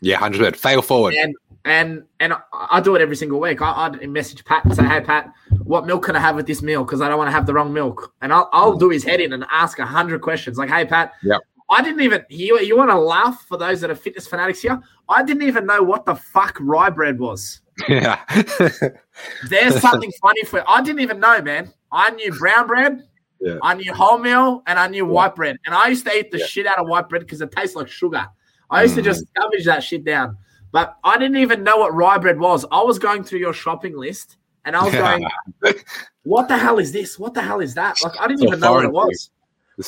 [0.00, 1.14] Yeah, hundred fail forward.
[1.14, 3.60] And and and I do it every single week.
[3.60, 5.30] I, I message Pat and say, "Hey Pat,
[5.62, 6.84] what milk can I have with this meal?
[6.84, 9.20] Because I don't want to have the wrong milk." And I'll, I'll do his head
[9.20, 10.56] in and ask a hundred questions.
[10.56, 11.38] Like, "Hey Pat, yeah,
[11.70, 14.80] I didn't even you you want to laugh for those that are fitness fanatics here?
[15.08, 17.60] I didn't even know what the fuck rye bread was.
[17.88, 18.20] Yeah,
[19.48, 21.72] there's something funny for I didn't even know, man.
[21.92, 23.08] I knew brown bread,
[23.40, 23.56] yeah.
[23.62, 25.12] I knew wholemeal and I knew yeah.
[25.12, 25.56] white bread.
[25.64, 26.46] And I used to eat the yeah.
[26.46, 28.26] shit out of white bread because it tastes like sugar.
[28.70, 28.98] I used mm.
[28.98, 30.36] to just scavenge that shit down.
[30.72, 32.64] But I didn't even know what rye bread was.
[32.70, 35.26] I was going through your shopping list and I was going,
[36.22, 37.18] what the hell is this?
[37.18, 37.96] What the hell is that?
[38.04, 39.30] Like I didn't even know what it was.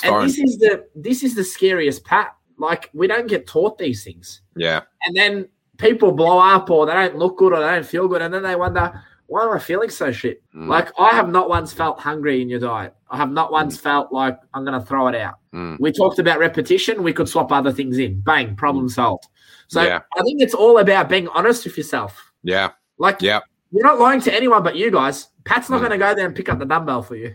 [0.03, 2.29] And this is the this is the scariest part.
[2.59, 4.43] Like we don't get taught these things.
[4.57, 4.83] Yeah.
[5.07, 8.23] And then people blow up or they don't look good or they don't feel good.
[8.23, 10.43] And then they wonder, why am I feeling so shit?
[10.55, 10.69] Mm.
[10.69, 12.95] Like I have not once felt hungry in your diet.
[13.11, 13.81] I have not once mm.
[13.81, 15.35] felt like I'm going to throw it out.
[15.55, 15.79] Mm.
[15.81, 17.03] We talked about repetition.
[17.03, 18.21] We could swap other things in.
[18.21, 18.91] Bang, problem mm.
[18.91, 19.27] solved.
[19.69, 20.01] So yeah.
[20.17, 22.33] I think it's all about being honest with yourself.
[22.43, 22.73] Yeah.
[22.99, 23.41] Like yeah.
[23.71, 25.29] you're not lying to anyone but you guys.
[25.45, 25.89] Pat's not mm.
[25.89, 27.35] going to go there and pick up the dumbbell for you.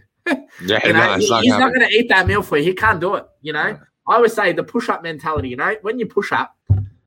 [0.65, 2.63] Yeah, you know, no, he, not he's not going to eat that meal for you.
[2.63, 3.25] He can't do it.
[3.41, 3.77] You know, yeah.
[4.07, 5.49] I always say the push up mentality.
[5.49, 6.55] You know, when you push up,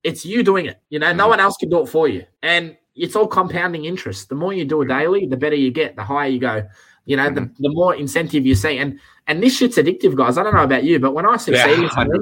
[0.03, 0.81] it's you doing it.
[0.91, 1.31] You know, no mm.
[1.31, 2.25] one else can do it for you.
[2.43, 4.29] And it's all compounding interest.
[4.29, 6.67] The more you do it daily, the better you get, the higher you go.
[7.07, 7.35] You know, mm-hmm.
[7.35, 8.79] the, the more incentive you see.
[8.79, 10.39] And and this shit's addictive, guys.
[10.39, 12.15] I don't know about you, but when I succeed yeah,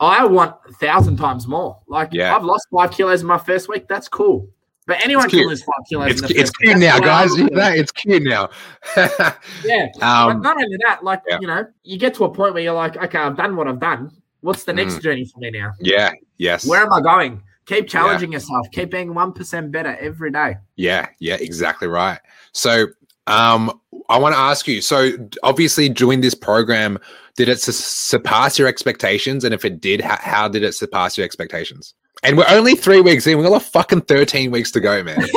[0.00, 1.80] I want a thousand times more.
[1.88, 2.34] Like yeah.
[2.34, 3.88] I've lost five kilos in my first week.
[3.88, 4.48] That's cool.
[4.88, 6.22] But anyone can lose five kilos.
[6.22, 7.28] It's, it's cute now, guys.
[7.34, 8.48] it's cute now.
[8.96, 9.86] yeah.
[10.00, 11.38] Um, but not only that, like, yeah.
[11.42, 13.80] you know, you get to a point where you're like, okay, I've done what I've
[13.80, 14.10] done.
[14.40, 15.02] What's the next mm.
[15.02, 15.72] journey for me now?
[15.78, 16.12] Yeah.
[16.38, 16.66] Yes.
[16.66, 17.42] Where am I going?
[17.66, 18.36] Keep challenging yeah.
[18.36, 18.66] yourself.
[18.72, 20.56] Keep being 1% better every day.
[20.76, 21.08] Yeah.
[21.20, 21.36] Yeah.
[21.38, 22.18] Exactly right.
[22.52, 22.86] So,
[23.26, 24.80] um, I want to ask you.
[24.80, 25.10] So,
[25.42, 26.98] obviously, during this program,
[27.36, 29.44] did it su- surpass your expectations?
[29.44, 31.92] And if it did, how, how did it surpass your expectations?
[32.24, 33.38] And we're only three weeks in.
[33.38, 35.20] We've got a fucking 13 weeks to go, man.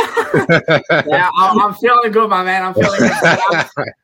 [0.90, 2.64] yeah, I'm, I'm, feeling good, my man.
[2.64, 3.00] I'm feeling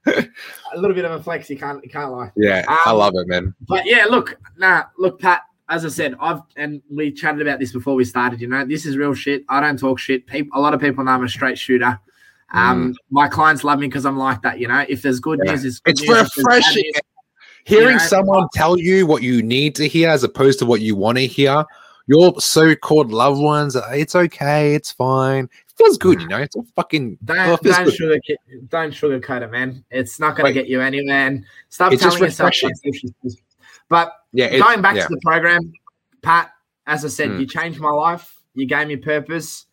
[0.05, 0.29] good.
[0.73, 1.49] a little bit of a flex.
[1.49, 2.31] You can't, you can't lie.
[2.35, 3.55] Yeah, um, I love it, man.
[3.67, 7.73] But yeah, look, nah, look, Pat as I said, I've and we chatted about this
[7.73, 8.39] before we started.
[8.39, 9.43] You know, this is real shit.
[9.49, 10.25] I don't talk shit.
[10.27, 11.99] People, a lot of people know I'm a straight shooter.
[12.53, 12.95] Um, mm.
[13.09, 14.59] my clients love me because I'm like that.
[14.59, 15.51] You know, if there's good yeah.
[15.51, 16.83] news, it's, it's news, refreshing.
[16.83, 17.01] News,
[17.65, 20.79] Hearing you know, someone tell you what you need to hear as opposed to what
[20.79, 21.65] you want to hear.
[22.07, 25.43] Your so-called loved ones, it's okay, it's fine.
[25.43, 26.37] It feels good, you know.
[26.37, 29.83] It's a fucking don't don't, sugarcoat, don't sugarcoat it, man.
[29.91, 31.27] It's not going to get you anywhere.
[31.27, 32.53] And stop telling yourself.
[33.89, 35.07] But yeah, going back yeah.
[35.07, 35.73] to the program,
[36.21, 36.51] Pat,
[36.87, 37.41] as I said, mm.
[37.41, 38.41] you changed my life.
[38.53, 39.65] You gave me purpose.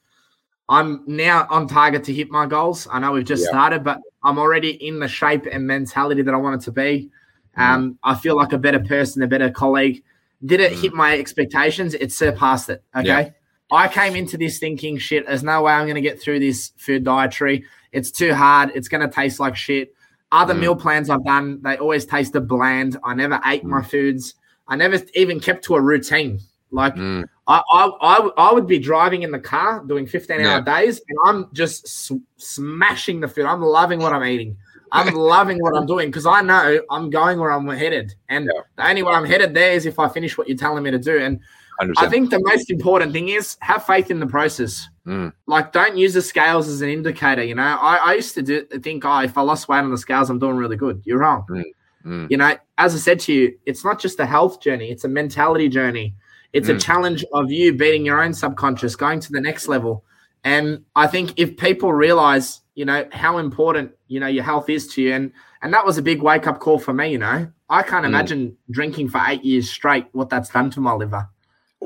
[0.69, 2.89] I'm now on target to hit my goals.
[2.91, 3.51] I know we've just yeah.
[3.51, 7.11] started, but I'm already in the shape and mentality that I wanted to be.
[7.55, 7.63] Hmm.
[7.63, 7.97] Um, mm.
[8.03, 10.03] I feel like a better person, a better colleague.
[10.45, 10.83] Did it mm.
[10.83, 11.95] hit my expectations?
[11.95, 12.83] It surpassed it.
[12.97, 13.07] Okay.
[13.07, 13.31] Yeah.
[13.71, 16.73] I came into this thinking, shit, there's no way I'm going to get through this
[16.77, 17.65] food dietary.
[17.93, 18.71] It's too hard.
[18.75, 19.95] It's going to taste like shit.
[20.31, 20.61] Other mm.
[20.61, 22.99] meal plans I've done, they always tasted bland.
[23.05, 23.69] I never ate mm.
[23.69, 24.35] my foods.
[24.69, 26.41] I never even kept to a routine.
[26.71, 27.25] Like mm.
[27.47, 31.19] I, I, I, I, would be driving in the car doing 15 hour days and
[31.25, 33.45] I'm just s- smashing the food.
[33.45, 34.57] I'm loving what I'm eating.
[34.95, 38.15] I'm loving what I'm doing because I know I'm going where I'm headed.
[38.29, 38.61] And yeah.
[38.77, 40.99] the only way I'm headed there is if I finish what you're telling me to
[40.99, 41.19] do.
[41.19, 41.41] And
[41.81, 41.93] 100%.
[41.99, 44.89] I think the most important thing is have faith in the process.
[45.07, 45.33] Mm.
[45.47, 47.43] Like, don't use the scales as an indicator.
[47.43, 49.99] You know, I, I used to do, think, oh, if I lost weight on the
[49.99, 51.03] scales, I'm doing really good.
[51.05, 51.45] You're wrong.
[51.51, 51.63] Mm.
[52.07, 52.31] Mm.
[52.31, 55.09] You know, as I said to you, it's not just a health journey, it's a
[55.09, 56.15] mentality journey.
[56.53, 56.81] It's a mm.
[56.81, 60.05] challenge of you beating your own subconscious, going to the next level.
[60.45, 64.87] And I think if people realize, you know, how important, you know, your health is
[64.95, 67.51] to you, and and that was a big wake up call for me, you know.
[67.71, 68.09] I can't mm.
[68.09, 71.29] imagine drinking for eight years straight, what that's done to my liver.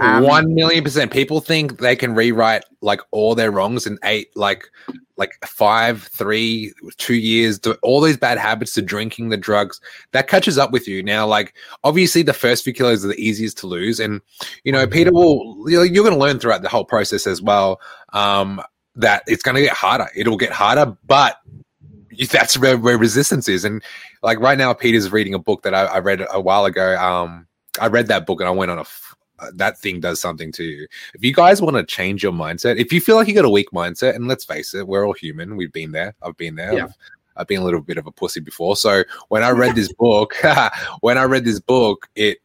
[0.00, 1.12] Um, One million percent.
[1.12, 4.70] People think they can rewrite like all their wrongs in eight, like
[5.16, 7.58] like five, three, two years.
[7.82, 9.80] All these bad habits, to drinking, the drugs,
[10.12, 11.02] that catches up with you.
[11.02, 14.20] Now, like obviously, the first few kilos are the easiest to lose, and
[14.62, 15.68] you know, Peter will.
[15.68, 17.80] You're going to learn throughout the whole process as well.
[18.12, 18.62] Um,
[18.96, 20.08] that it's going to get harder.
[20.14, 21.40] It'll get harder, but
[22.30, 23.64] that's where, where resistance is.
[23.64, 23.82] And
[24.22, 26.98] like right now, Peter's reading a book that I, I read a while ago.
[26.98, 27.46] Um,
[27.80, 28.84] I read that book and I went on a
[29.40, 30.86] uh, that thing does something to you.
[31.14, 33.50] If you guys want to change your mindset, if you feel like you got a
[33.50, 35.56] weak mindset, and let's face it, we're all human.
[35.56, 36.14] We've been there.
[36.22, 36.74] I've been there.
[36.74, 36.84] Yeah.
[36.84, 36.94] I've,
[37.36, 38.76] I've been a little bit of a pussy before.
[38.76, 40.34] So when I read this book,
[41.00, 42.38] when I read this book, it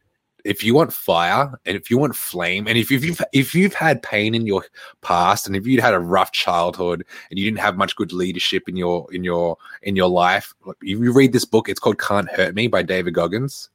[0.44, 4.02] if you want fire and if you want flame and if you've if you've had
[4.04, 4.66] pain in your
[5.02, 8.68] past and if you'd had a rough childhood and you didn't have much good leadership
[8.68, 12.30] in your in your in your life if you read this book it's called can't
[12.32, 13.70] hurt me by david goggins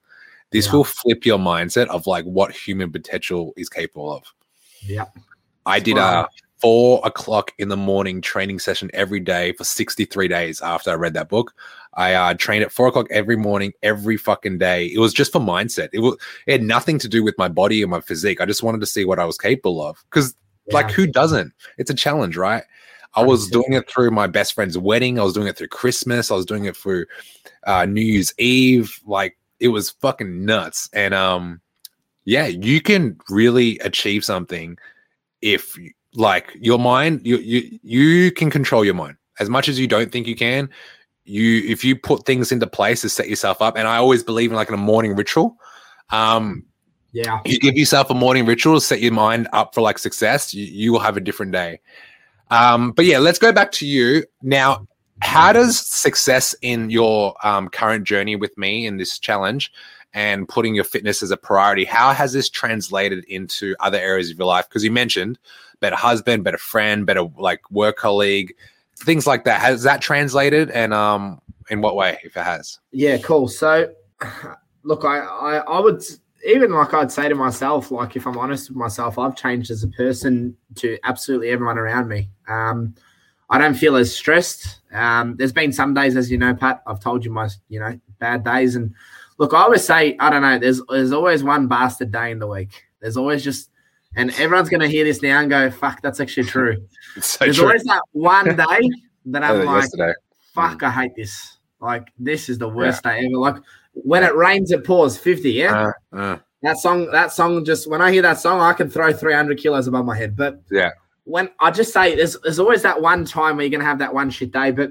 [0.51, 0.73] this yeah.
[0.73, 4.35] will flip your mindset of like what human potential is capable of.
[4.83, 5.07] Yeah.
[5.67, 6.27] I did a
[6.61, 11.15] four o'clock in the morning training session every day for 63 days after I read
[11.15, 11.55] that book.
[11.99, 14.87] I uh, trained at four o'clock every morning, every fucking day.
[14.87, 15.89] It was just for mindset.
[15.93, 18.41] It was it had nothing to do with my body or my physique.
[18.41, 20.03] I just wanted to see what I was capable of.
[20.09, 20.33] Because
[20.67, 20.75] yeah.
[20.75, 21.53] like who doesn't?
[21.77, 22.63] It's a challenge, right?
[23.15, 25.19] I was doing it through my best friend's wedding.
[25.19, 26.31] I was doing it through Christmas.
[26.31, 27.07] I was doing it through
[27.67, 29.01] uh, New Year's Eve.
[29.05, 30.89] Like it was fucking nuts.
[30.93, 31.61] And um,
[32.25, 34.79] yeah, you can really achieve something
[35.43, 35.77] if
[36.15, 40.13] like your mind, you you you can control your mind as much as you don't
[40.13, 40.69] think you can.
[41.29, 44.51] You if you put things into place to set yourself up, and I always believe
[44.51, 45.57] in like in a morning ritual.
[46.11, 46.65] Um,
[47.13, 50.55] yeah, you give yourself a morning ritual, to set your mind up for like success.
[50.55, 51.81] You, you will have a different day.
[52.51, 54.87] Um, but yeah, let's go back to you now
[55.21, 59.73] how does success in your um, current journey with me in this challenge
[60.15, 64.39] and putting your fitness as a priority how has this translated into other areas of
[64.39, 65.39] your life because you mentioned
[65.81, 68.55] better husband better friend better like work colleague
[69.03, 73.19] things like that has that translated and um in what way if it has yeah
[73.19, 73.93] cool so
[74.83, 76.03] look i i, I would
[76.47, 79.83] even like I'd say to myself, like if I'm honest with myself, I've changed as
[79.83, 82.31] a person to absolutely everyone around me.
[82.47, 82.95] Um,
[83.51, 84.81] I don't feel as stressed.
[84.93, 86.83] Um, there's been some days, as you know, Pat.
[86.87, 88.77] I've told you my, you know, bad days.
[88.77, 88.95] And
[89.39, 90.59] look, I always say, I don't know.
[90.59, 92.85] There's there's always one bastard day in the week.
[93.01, 93.71] There's always just,
[94.19, 96.77] and everyone's going to hear this now and go, "Fuck, that's actually true."
[97.17, 97.67] It's so there's true.
[97.67, 98.91] always that one day
[99.27, 100.13] that I'm like, yesterday.
[100.55, 100.89] "Fuck, mm.
[100.89, 103.21] I hate this." Like this is the worst yeah.
[103.21, 103.37] day ever.
[103.37, 103.57] Like
[103.93, 105.17] when it rains, it pours.
[105.17, 105.93] Fifty, yeah.
[106.13, 106.39] Uh, uh.
[106.63, 109.87] That song, that song, just when I hear that song, I can throw 300 kilos
[109.87, 110.35] above my head.
[110.35, 110.91] But yeah,
[111.23, 114.13] when I just say there's there's always that one time where you're gonna have that
[114.13, 114.91] one shit day, but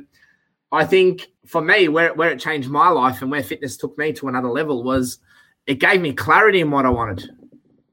[0.72, 4.14] I think for me, where where it changed my life and where fitness took me
[4.14, 5.20] to another level was
[5.66, 7.30] it gave me clarity in what I wanted.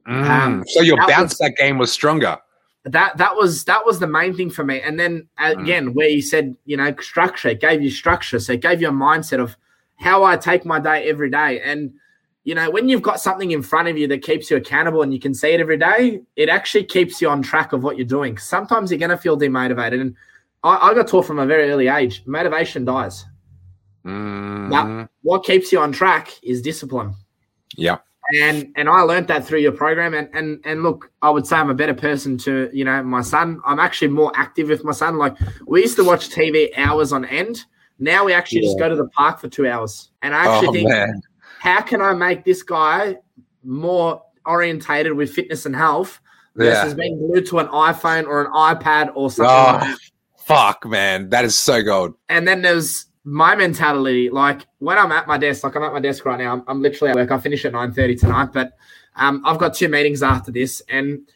[0.06, 2.38] Mm, um, so your bounce was, that game was stronger.
[2.84, 4.80] That that was that was the main thing for me.
[4.80, 5.62] And then uh, mm.
[5.62, 8.88] again, where you said you know structure, it gave you structure, so it gave you
[8.88, 9.56] a mindset of
[9.96, 11.94] how I take my day every day and
[12.44, 15.12] you know, when you've got something in front of you that keeps you accountable and
[15.12, 18.06] you can see it every day, it actually keeps you on track of what you're
[18.06, 18.36] doing.
[18.36, 20.00] Sometimes you're going to feel demotivated.
[20.00, 20.14] And
[20.62, 23.24] I, I, got taught from a very early age motivation dies.
[24.04, 24.70] Mm.
[24.70, 27.14] But what keeps you on track is discipline.
[27.76, 27.98] Yeah.
[28.42, 30.14] And and I learned that through your program.
[30.14, 33.22] And and and look, I would say I'm a better person to, you know, my
[33.22, 33.60] son.
[33.64, 35.18] I'm actually more active with my son.
[35.18, 37.64] Like we used to watch TV hours on end.
[37.98, 38.68] Now we actually yeah.
[38.68, 40.10] just go to the park for two hours.
[40.22, 41.22] And I actually oh, think man
[41.64, 43.16] how can I make this guy
[43.62, 46.20] more orientated with fitness and health
[46.56, 46.94] versus yeah.
[46.94, 49.96] being glued to an iPhone or an iPad or something oh, like
[50.36, 51.30] Fuck, man.
[51.30, 52.16] That is so gold.
[52.28, 54.30] And then there's my mentality.
[54.30, 56.82] Like when I'm at my desk, like I'm at my desk right now, I'm, I'm
[56.82, 57.30] literally at work.
[57.30, 58.72] I finish at 9.30 tonight, but
[59.16, 60.82] um, I've got two meetings after this.
[60.88, 61.26] And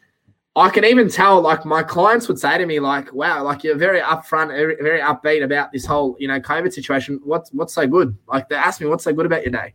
[0.54, 3.76] I can even tell, like my clients would say to me, like, "Wow, like you're
[3.76, 7.20] very upfront, very, upbeat about this whole, you know, COVID situation.
[7.24, 8.16] What's what's so good?
[8.26, 9.74] Like they ask me, what's so good about your day?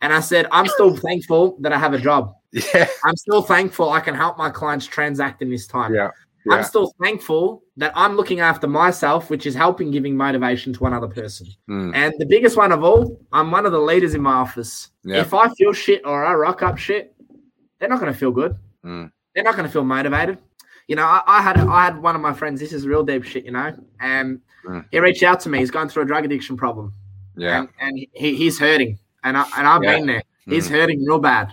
[0.00, 2.34] And I said, I'm still thankful that I have a job.
[2.50, 2.88] Yeah.
[3.04, 5.94] I'm still thankful I can help my clients transact in this time.
[5.94, 6.10] Yeah.
[6.48, 6.56] Yeah.
[6.56, 11.08] I'm still thankful that I'm looking after myself, which is helping giving motivation to another
[11.08, 11.46] person.
[11.68, 11.94] Mm.
[11.94, 14.90] And the biggest one of all, I'm one of the leaders in my office.
[15.04, 15.20] Yeah.
[15.20, 17.14] If I feel shit or I rock up shit,
[17.78, 18.56] they're not going to feel good.
[18.84, 19.10] Mm.
[19.34, 20.38] They're not going to feel motivated.
[20.88, 22.60] You know, I, I, had I had one of my friends.
[22.60, 24.84] This is real deep shit, you know, and Mm.
[24.90, 25.58] he reached out to me.
[25.58, 26.92] He's going through a drug addiction problem,
[27.36, 27.60] Yeah.
[27.60, 29.96] and, and he, he's hurting, and I and I've Yeah.
[29.96, 30.22] been there.
[30.46, 30.72] He's Mm.
[30.72, 31.52] hurting real bad,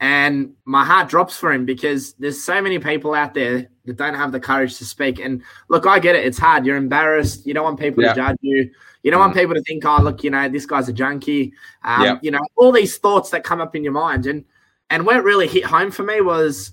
[0.00, 4.14] and my heart drops for him because there's so many people out there that don't
[4.14, 5.18] have the courage to speak.
[5.18, 6.66] And look, I get it; it's hard.
[6.66, 7.46] You're embarrassed.
[7.46, 8.14] You don't want people Yeah.
[8.14, 8.70] to judge you.
[9.02, 11.52] You don't want people to think, "Oh, look, you know, this guy's a junkie."
[11.84, 12.18] Um, Yeah.
[12.22, 14.44] You know, all these thoughts that come up in your mind, and
[14.90, 16.72] and where it really hit home for me was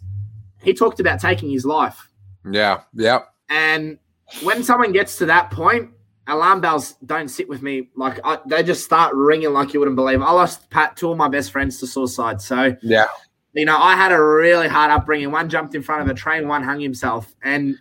[0.62, 2.10] he talked about taking his life.
[2.50, 2.82] Yeah.
[2.94, 3.20] Yeah.
[3.50, 3.98] And
[4.44, 5.90] when someone gets to that point,
[6.28, 7.90] alarm bells don't sit with me.
[7.96, 10.22] Like I, they just start ringing like you wouldn't believe.
[10.22, 12.42] I lost Pat, two of my best friends to suicide.
[12.42, 13.08] So Yeah.
[13.54, 15.32] You know, I had a really hard upbringing.
[15.32, 17.34] One jumped in front of a train, one hung himself.
[17.44, 17.78] And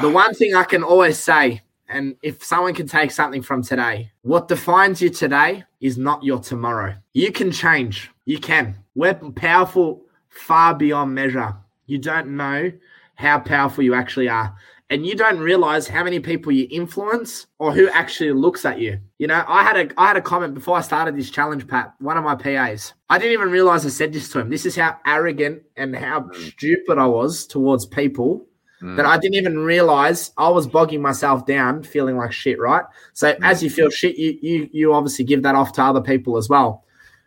[0.00, 4.10] the one thing I can always say, and if someone can take something from today,
[4.22, 6.94] what defines you today is not your tomorrow.
[7.12, 8.10] You can change.
[8.24, 8.76] You can.
[8.94, 11.56] We're powerful far beyond measure.
[11.86, 12.72] You don't know
[13.16, 14.54] how powerful you actually are.
[14.90, 19.00] And you don't realize how many people you influence or who actually looks at you.
[19.18, 21.94] You know, I had a I had a comment before I started this challenge, Pat,
[22.00, 22.92] one of my PAs.
[23.08, 24.50] I didn't even realize I said this to him.
[24.50, 28.46] This is how arrogant and how stupid I was towards people
[28.82, 28.96] Mm.
[28.96, 32.84] that I didn't even realize I was bogging myself down, feeling like shit, right?
[33.14, 36.36] So as you feel shit, you you you obviously give that off to other people
[36.36, 36.84] as well.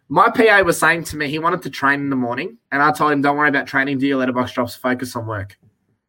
[0.09, 2.91] My PA was saying to me he wanted to train in the morning, and I
[2.91, 3.97] told him, "Don't worry about training.
[3.97, 4.75] Do your letterbox drops.
[4.75, 5.57] Focus on work."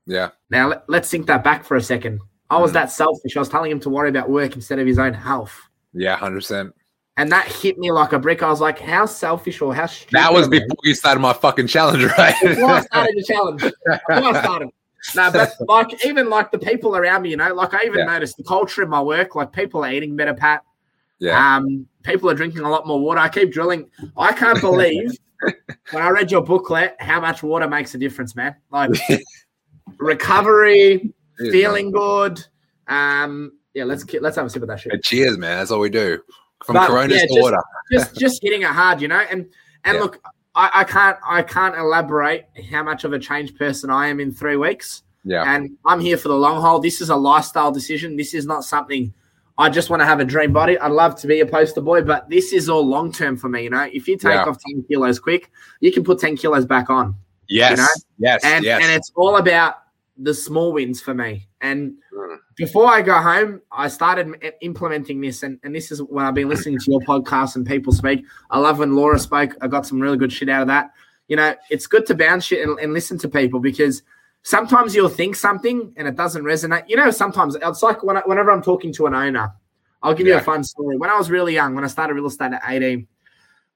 [0.08, 0.30] Yeah.
[0.50, 2.20] Now let, let's sink that back for a second.
[2.50, 2.74] I was Mm.
[2.74, 3.36] that selfish.
[3.36, 5.54] I was telling him to worry about work instead of his own health,
[5.92, 6.16] Yeah.
[6.16, 6.74] Hundred percent.
[7.18, 8.42] and that hit me like a brick.
[8.42, 11.66] I was like, "How selfish or how stupid?" That was before you started my fucking
[11.66, 12.34] challenge, right?
[12.42, 13.60] before I started the challenge.
[13.62, 14.68] Before I started.
[15.14, 18.04] No, but like even like the people around me, you know, like I even Yeah.
[18.06, 19.34] noticed the culture in my work.
[19.36, 20.62] Like people are eating better, Pat.
[21.18, 21.56] yeah.
[21.56, 23.20] Um, people are drinking a lot more water.
[23.20, 23.90] I keep drilling.
[24.16, 25.12] I can't believe
[25.90, 28.56] when I read your booklet how much water makes a difference, man.
[28.72, 28.90] Like
[29.98, 32.44] recovery, Cheers, feeling good.
[32.88, 34.78] Um, yeah, let's let's have a sip of that man.
[34.94, 35.02] shit.
[35.04, 35.58] Cheers, man.
[35.58, 36.18] That's all we do.
[36.64, 37.58] From But, Coronas yeah, to just- water.
[37.92, 39.22] just just hitting it hard, you know.
[39.30, 39.46] And
[39.84, 40.02] and Yeah.
[40.02, 40.20] look,
[40.54, 44.32] I, I can't I can't elaborate how much of a changed person I am in
[44.32, 45.02] three weeks.
[45.24, 45.44] Yeah.
[45.46, 46.80] And I'm here for the long haul.
[46.80, 48.16] This is a lifestyle decision.
[48.16, 49.12] This is not something
[49.58, 50.78] I just want to have a dream body.
[50.78, 53.64] I'd love to be a poster boy, but this is all long term for me.
[53.64, 54.44] You know, if you take Yeah.
[54.44, 57.16] off 10 kilos quick, you can put 10 kilos back on.
[57.48, 57.78] Yes.
[57.78, 57.86] know?
[58.18, 58.44] Yes.
[58.44, 58.82] And yes.
[58.82, 59.76] and it's all about
[60.16, 61.48] the small wins for me.
[61.60, 62.38] And Mm.
[62.56, 65.42] before I go home, I started implementing this.
[65.42, 68.24] And, and this is when I've been listening to your podcast and people speak.
[68.50, 69.56] I love when Laura spoke.
[69.60, 70.90] I got some really good shit out of that.
[71.28, 74.02] You know, it's good to bounce shit and, and listen to people because
[74.42, 76.84] sometimes you'll think something and it doesn't resonate.
[76.88, 79.52] You know, sometimes it's like when I, whenever I'm talking to an owner,
[80.02, 80.96] I'll give you a fun story.
[80.96, 83.06] When I was really young, when I started real estate at 18,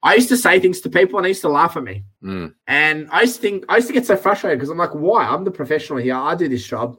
[0.05, 2.03] I used to say things to people and they used to laugh at me.
[2.21, 2.53] Mm.
[2.67, 5.25] And I used to think I used to get so frustrated because I'm like, why?
[5.25, 6.15] I'm the professional here.
[6.15, 6.97] I do this job.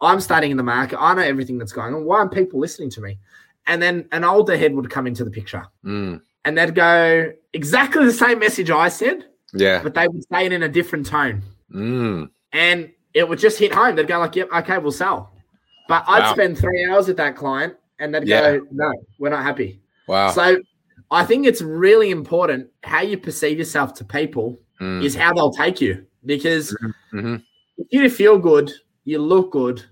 [0.00, 0.98] I'm starting in the market.
[1.00, 2.04] I know everything that's going on.
[2.04, 3.18] Why aren't people listening to me?
[3.66, 6.20] And then an older head would come into the picture Mm.
[6.44, 9.82] and they'd go exactly the same message I said, Yeah.
[9.82, 11.42] but they would say it in a different tone.
[11.74, 12.30] Mm.
[12.52, 13.96] And it would just hit home.
[13.96, 15.32] They'd go like, "Yep, okay, we'll sell."
[15.88, 16.32] But I'd Wow.
[16.34, 18.58] spend three hours with that client, and they'd Yeah.
[18.58, 20.30] go, "No, we're not happy." Wow.
[20.30, 20.58] So
[21.10, 25.02] I think it's really important how you perceive yourself to people Mm.
[25.02, 26.04] is how they'll take you.
[26.26, 26.76] Because
[27.14, 27.42] Mhm.
[27.78, 28.70] if you feel good,
[29.04, 29.82] you look good,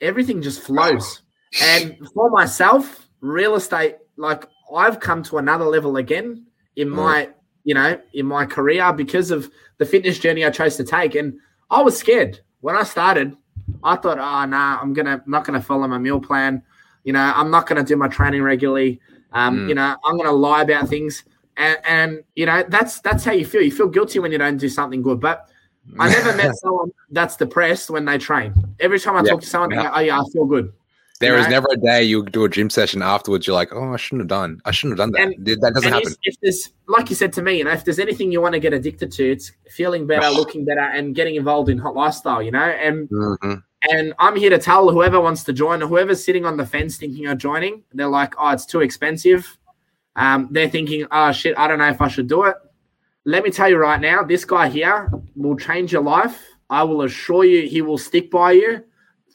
[0.00, 1.22] everything just flows.
[1.62, 6.44] And for myself, real estate, like I've come to another level again
[6.76, 6.96] in Mm.
[6.96, 7.28] my,
[7.62, 11.14] you know, in my career because of the fitness journey I chose to take.
[11.14, 11.38] And
[11.70, 13.36] I was scared when I started.
[13.82, 16.62] I thought, oh nah, I'm gonna not gonna follow my meal plan.
[17.04, 19.00] You know, I'm not gonna do my training regularly.
[19.34, 19.68] Um, Mm.
[19.68, 21.24] you know, I'm gonna lie about things.
[21.56, 23.62] And, and you know, that's that's how you feel.
[23.62, 25.20] You feel guilty when you don't do something good.
[25.20, 25.48] But
[25.98, 28.54] I never met someone that's depressed when they train.
[28.80, 29.30] Every time I Yeah.
[29.32, 29.82] talk to someone, Yeah.
[29.84, 30.72] go, oh yeah, I feel good.
[31.20, 31.50] There you is know?
[31.52, 33.46] never a day you do a gym session afterwards.
[33.46, 34.60] You're like, oh, I shouldn't have done.
[34.64, 35.36] I shouldn't have done that.
[35.36, 36.10] And- that doesn't happen.
[36.10, 38.54] if, if there's, like you said to me, you know, if there's anything you want
[38.54, 42.42] to get addicted to, it's feeling better, looking better, and getting involved in hot lifestyle.
[42.42, 43.62] You know, and Mhm.
[43.90, 46.96] And I'm here to tell whoever wants to join, or whoever's sitting on the fence
[46.96, 49.58] thinking of joining, they're like, oh, it's too expensive.
[50.16, 52.56] Um, they're thinking, oh shit, I don't know if I should do it.
[53.24, 56.42] Let me tell you right now, this guy here will change your life.
[56.70, 58.84] I will assure you, he will stick by you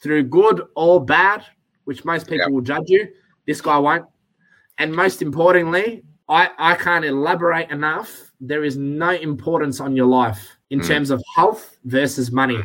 [0.02, 1.44] through good or bad,
[1.84, 2.50] which most people Yep.
[2.50, 3.08] will judge you.
[3.46, 4.06] This guy won't.
[4.78, 8.32] And most importantly, I, I can't elaborate enough.
[8.40, 10.86] There is no importance on your life in Mm.
[10.86, 12.62] terms of health versus money.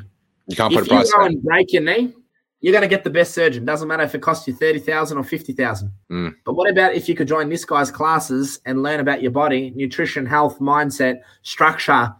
[0.47, 2.13] You can't if put a price you go and break your knee,
[2.61, 3.65] you're going to get the best surgeon.
[3.65, 5.91] Doesn't matter if it costs you thirty thousand or fifty thousand.
[6.11, 6.35] Mm.
[6.45, 9.71] But what about if you could join this guy's classes and learn about your body,
[9.75, 12.13] nutrition, health, mindset, structure,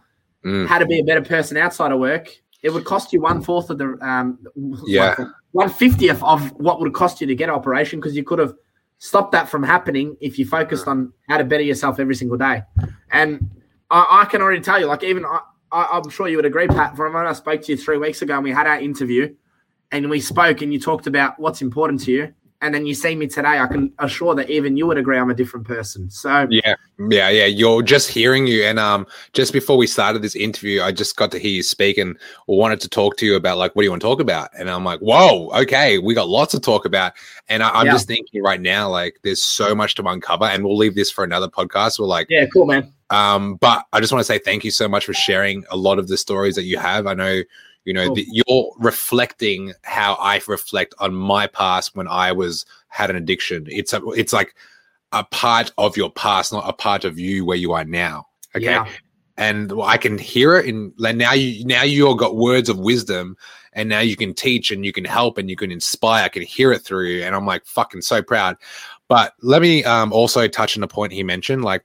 [0.44, 0.68] Mm.
[0.68, 2.28] how to be a better person outside of work?
[2.62, 4.38] It would cost you one fourth of the um,
[4.86, 5.16] Yeah.
[5.52, 8.54] one fiftieth of what would cost you to get an operation because you could have
[8.98, 12.62] stopped that from happening if you focused on how to better yourself every single day.
[13.10, 13.50] And
[13.90, 15.40] I, I can already tell you, like even I,
[15.72, 16.96] I, I'm sure you would agree, Pat.
[16.96, 19.34] From when I spoke to you three weeks ago and we had our interview,
[19.92, 23.14] and we spoke and you talked about what's important to you, and then you see
[23.14, 26.08] me today, I can assure that even you would agree I'm a different person.
[26.10, 26.74] So Yeah,
[27.10, 27.44] yeah, yeah.
[27.44, 31.30] You're just hearing you, and um, just before we started this interview, I just got
[31.32, 33.90] to hear you speak and wanted to talk to you about like what do you
[33.90, 37.12] want to talk about, and I'm like, whoa, okay, we got lots to talk about,
[37.48, 37.92] and I, I'm Yeah.
[37.92, 41.24] just thinking right now, like, there's so much to uncover, and we'll leave this for
[41.24, 41.98] another podcast.
[41.98, 42.90] We're like, yeah, cool, man.
[43.10, 45.98] Um, but I just want to say thank you so much for sharing a lot
[45.98, 47.06] of the stories that you have.
[47.06, 47.42] I know,
[47.84, 48.18] you know, Cool.
[48.18, 53.66] you're reflecting how I reflect on my past when I was had an addiction.
[53.68, 54.54] It's a, it's like
[55.12, 58.26] a part of your past, not a part of you where you are now.
[58.54, 58.64] Okay.
[58.64, 58.88] Yeah.
[59.38, 63.36] And I can hear it in like now you now you've got words of wisdom
[63.74, 66.24] and now you can teach and you can help and you can inspire.
[66.24, 67.22] I can hear it through you.
[67.22, 68.56] And I'm like fucking so proud.
[69.08, 71.82] But let me um also touch on a point he mentioned, like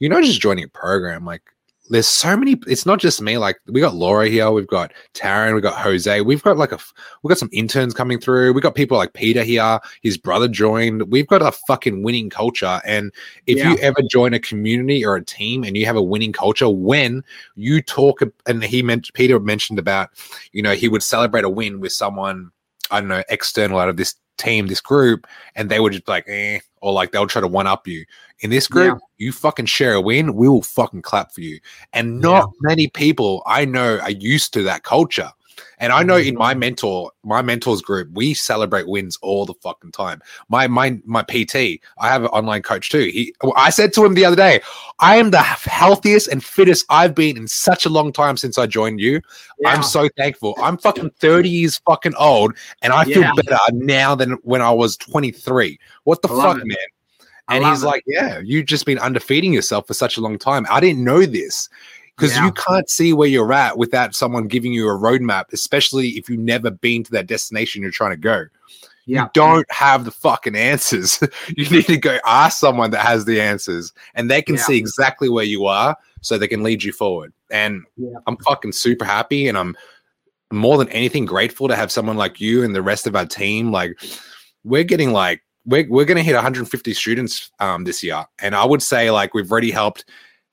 [0.00, 1.42] you're not just joining a program, like
[1.90, 5.54] there's so many it's not just me like we got laura here we've got taryn
[5.54, 6.78] we've got jose we've got like a
[7.22, 11.10] we've got some interns coming through We've got people like peter here his brother joined
[11.10, 13.12] we've got a fucking winning culture and
[13.48, 13.72] if Yeah.
[13.72, 17.24] you ever join a community or a team and you have a winning culture when
[17.56, 20.10] you talk and he meant peter mentioned about
[20.52, 22.52] you know he would celebrate a win with someone
[22.92, 26.12] i don't know external out of this team this group and they would just be
[26.12, 28.04] like eh or like they'll try to one up you.
[28.40, 31.60] In this group you fucking share a win we will fucking clap for you.
[31.92, 35.30] And not many people I know are used to that culture.
[35.78, 36.28] And I know mm-hmm.
[36.28, 40.20] in my mentor, my mentors group, we celebrate wins all the fucking time.
[40.48, 43.10] My my my PT, I have an online coach too.
[43.12, 44.60] He, I said to him the other day,
[44.98, 48.66] I am the healthiest and fittest I've been in such a long time since I
[48.66, 49.20] joined you.
[49.60, 49.70] Yeah.
[49.70, 50.54] I'm so thankful.
[50.60, 53.32] I'm fucking 30 years fucking old, and I feel Yeah.
[53.36, 55.78] better now than when I was 23.
[56.04, 56.66] What the fuck, it.
[56.66, 56.76] man?
[57.48, 57.86] And he's it.
[57.86, 60.66] like, Yeah, you've just been underfeeding yourself for such a long time.
[60.70, 61.68] I didn't know this
[62.20, 62.46] because Yeah.
[62.46, 66.40] you can't see where you're at without someone giving you a roadmap, especially if you've
[66.40, 68.44] never been to that destination you're trying to go.
[69.06, 69.24] Yeah.
[69.24, 71.20] You don't have the fucking answers.
[71.56, 74.62] you need to go ask someone that has the answers and they can Yeah.
[74.62, 77.32] see exactly where you are so they can lead you forward.
[77.50, 77.84] And.
[78.26, 79.76] I'm fucking super happy and I'm
[80.52, 83.70] more than anything grateful to have someone like you and the rest of our team.
[83.72, 83.98] Like,
[84.64, 88.24] we're getting like, we're, we're going to hit 150 students um, this year.
[88.40, 90.04] And I would say, like, we've already helped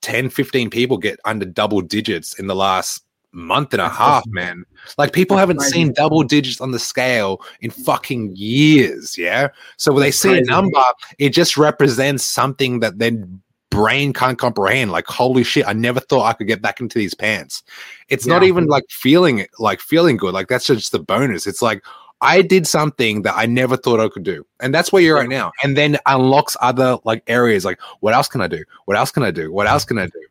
[0.02, 4.64] 10, 15 people get under double digits in the last month and a half, man.
[4.96, 5.72] Like, people That's haven't crazy.
[5.72, 9.18] seen double digits on the scale in fucking years.
[9.18, 9.48] Yeah.
[9.76, 10.82] So when they That's see a number,
[11.18, 13.40] it just represents something that then
[13.70, 17.14] brain can't comprehend like holy shit i never thought i could get back into these
[17.14, 17.62] pants
[18.08, 21.60] it's not even like feeling it like feeling good like that's just the bonus it's
[21.60, 21.84] like
[22.20, 25.28] i did something that i never thought i could do and that's where you're at
[25.28, 29.10] now and then unlocks other like areas like what else can i do what else
[29.10, 30.26] can i do what else can i do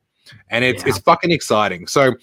[0.49, 0.89] and it's Yeah.
[0.89, 2.13] it's fucking exciting so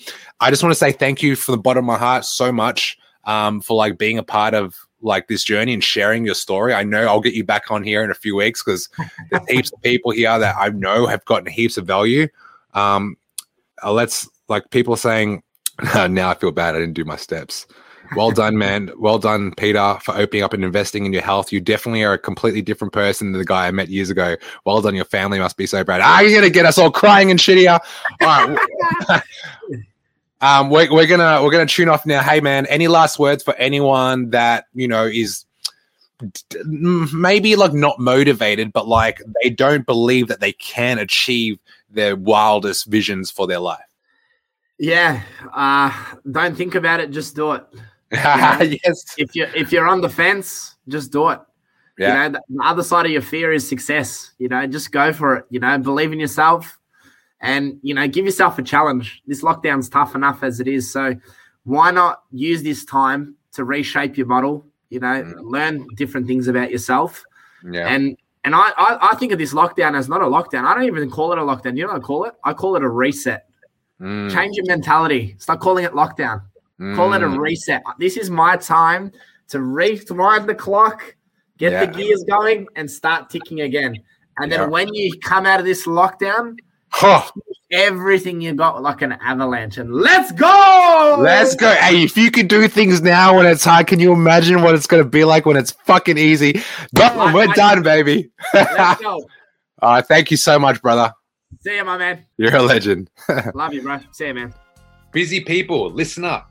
[0.40, 2.98] i just want to say thank you from the bottom of my heart so much
[3.24, 6.82] um for like being a part of like this journey and sharing your story i
[6.82, 8.88] know i'll get you back on here in a few weeks because
[9.30, 12.26] there's heaps of people here that I know have gotten heaps of value.
[12.72, 13.16] Um,
[13.82, 15.42] uh, let's like people saying,
[16.08, 16.74] now I feel bad.
[16.74, 17.66] I didn't do my steps.
[18.16, 18.90] Well done, man.
[18.96, 21.52] Well done, Peter, for opening up and investing in your health.
[21.52, 24.36] You definitely are a completely different person than the guy I met years ago.
[24.64, 24.94] Well done.
[24.94, 26.00] Your family must be so proud.
[26.02, 27.78] Ah, you're gonna get us all crying and shit here.
[28.22, 29.22] All right.
[30.40, 32.22] um, we're, we're gonna we're gonna tune off now.
[32.22, 32.66] Hey, man.
[32.66, 35.44] Any last words for anyone that you know is
[36.64, 41.58] maybe like not motivated, but like they don't believe that they can achieve
[41.90, 43.80] their wildest visions for their life.
[44.78, 45.22] Yeah.
[45.52, 45.92] Uh,
[46.30, 47.10] don't think about it.
[47.10, 47.64] Just do it.
[48.12, 49.14] yes.
[49.18, 51.40] If you if you're on the fence, just do it.
[51.98, 52.08] Yeah.
[52.08, 54.32] You know, the, the other side of your fear is success.
[54.38, 55.44] You know, just go for it.
[55.50, 56.78] You know, believe in yourself,
[57.40, 59.22] and you know, give yourself a challenge.
[59.26, 61.14] This lockdown's tough enough as it is, so
[61.64, 64.66] why not use this time to reshape your model?
[64.90, 65.34] You know, Mm.
[65.40, 67.24] learn different things about yourself,
[67.68, 67.88] Yeah.
[67.88, 70.64] and and I, I I think of this lockdown as not a lockdown.
[70.64, 71.76] I don't even call it a lockdown.
[71.76, 72.34] You know what I call it?
[72.44, 73.48] I call it a reset.
[74.00, 75.36] Mm, Change your mentality.
[75.38, 76.42] Stop calling it lockdown.
[76.94, 77.82] Call it a mm, reset.
[77.98, 79.12] This is my time
[79.48, 81.14] to rewind the clock,
[81.58, 81.86] get Yeah.
[81.86, 83.96] the gears going, and start ticking again.
[84.38, 84.66] And then Yeah.
[84.66, 86.56] when you come out of this lockdown,
[86.90, 87.22] Huh.
[87.72, 91.72] everything you got like an avalanche and let's go Let's go.
[91.74, 94.86] Hey, if you could do things now when it's hard, can you imagine what it's
[94.86, 96.60] going to be like when it's fucking easy?
[96.94, 97.16] Done.
[97.16, 98.30] Like- We're like- done, baby.
[98.52, 99.26] let's go
[99.82, 100.06] All right.
[100.06, 101.12] Thank you so much, brother.
[101.60, 103.10] see you my man You're a legend.
[103.54, 104.54] love you bro see you man
[105.12, 106.50] Busy people, listen up.